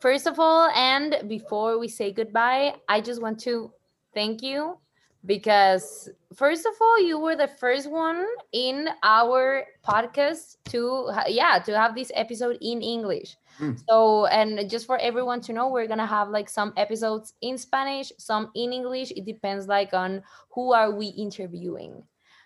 first 0.00 0.26
of 0.26 0.40
all, 0.40 0.68
and 0.70 1.28
before 1.28 1.78
we 1.78 1.86
say 1.86 2.12
goodbye, 2.12 2.74
I 2.88 3.00
just 3.00 3.22
want 3.22 3.38
to 3.40 3.70
thank 4.16 4.42
you 4.42 4.78
because 5.26 6.08
first 6.34 6.64
of 6.64 6.72
all, 6.80 7.00
you 7.02 7.18
were 7.18 7.36
the 7.36 7.48
first 7.48 7.90
one 7.90 8.24
in 8.52 8.88
our 9.02 9.64
podcast 9.86 10.56
to 10.70 11.10
yeah, 11.28 11.58
to 11.58 11.76
have 11.76 11.94
this 11.94 12.10
episode 12.14 12.58
in 12.62 12.80
English. 12.80 13.36
Mm. 13.60 13.80
So, 13.88 14.26
and 14.26 14.70
just 14.70 14.86
for 14.86 14.98
everyone 14.98 15.40
to 15.42 15.52
know, 15.52 15.68
we're 15.68 15.86
gonna 15.86 16.06
have 16.06 16.30
like 16.30 16.48
some 16.48 16.72
episodes 16.76 17.34
in 17.42 17.58
Spanish, 17.58 18.12
some 18.18 18.50
in 18.54 18.72
English. 18.72 19.12
It 19.12 19.26
depends 19.26 19.66
like 19.66 19.92
on 19.92 20.22
who 20.50 20.72
are 20.72 20.90
we 20.90 21.08
interviewing. 21.08 22.02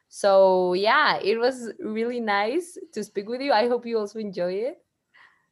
So 0.09 0.75
yeah, 0.75 1.21
it 1.23 1.39
was 1.39 1.71
really 1.79 2.21
nice 2.21 2.79
to 2.95 3.05
speak 3.05 3.29
with 3.29 3.41
you. 3.41 3.53
I 3.53 3.69
hope 3.69 3.87
you 3.87 3.99
also 3.99 4.19
enjoy 4.19 4.55
it. 4.55 4.79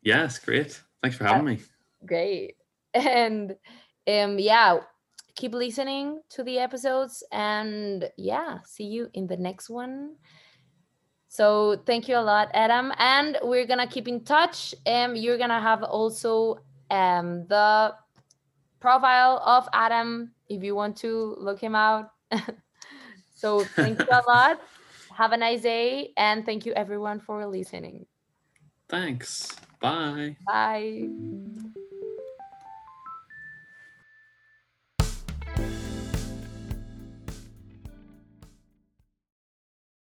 yes, 0.02 0.38
great. 0.38 0.82
Thanks 1.02 1.16
for 1.16 1.24
having 1.24 1.44
me. 1.44 1.58
Great. 2.04 2.56
And 2.94 3.54
um 4.08 4.38
yeah, 4.38 4.80
keep 5.38 5.54
listening 5.54 6.20
to 6.30 6.42
the 6.42 6.58
episodes 6.58 7.22
and 7.30 8.10
yeah, 8.16 8.58
see 8.66 8.84
you 8.84 9.08
in 9.14 9.28
the 9.28 9.36
next 9.36 9.70
one. 9.70 10.16
So 11.28 11.80
thank 11.86 12.08
you 12.08 12.16
a 12.16 12.24
lot, 12.26 12.50
Adam. 12.54 12.92
And 12.98 13.38
we're 13.42 13.66
gonna 13.66 13.86
keep 13.86 14.08
in 14.08 14.24
touch. 14.24 14.74
Um, 14.84 15.14
you're 15.14 15.38
gonna 15.38 15.60
have 15.60 15.84
also 15.84 16.58
um 16.90 17.46
the 17.46 17.94
profile 18.80 19.38
of 19.44 19.68
Adam 19.72 20.32
if 20.48 20.62
you 20.62 20.74
want 20.74 20.96
to 20.98 21.36
look 21.38 21.60
him 21.60 21.74
out. 21.76 22.10
so 23.36 23.60
thank 23.60 24.00
you 24.00 24.10
a 24.10 24.22
lot. 24.26 24.60
Have 25.16 25.32
a 25.32 25.36
nice 25.36 25.62
day 25.62 26.12
and 26.16 26.44
thank 26.44 26.66
you 26.66 26.72
everyone 26.72 27.20
for 27.20 27.46
listening. 27.46 28.06
Thanks. 28.88 29.54
Bye. 29.80 30.36
Bye. 30.46 31.08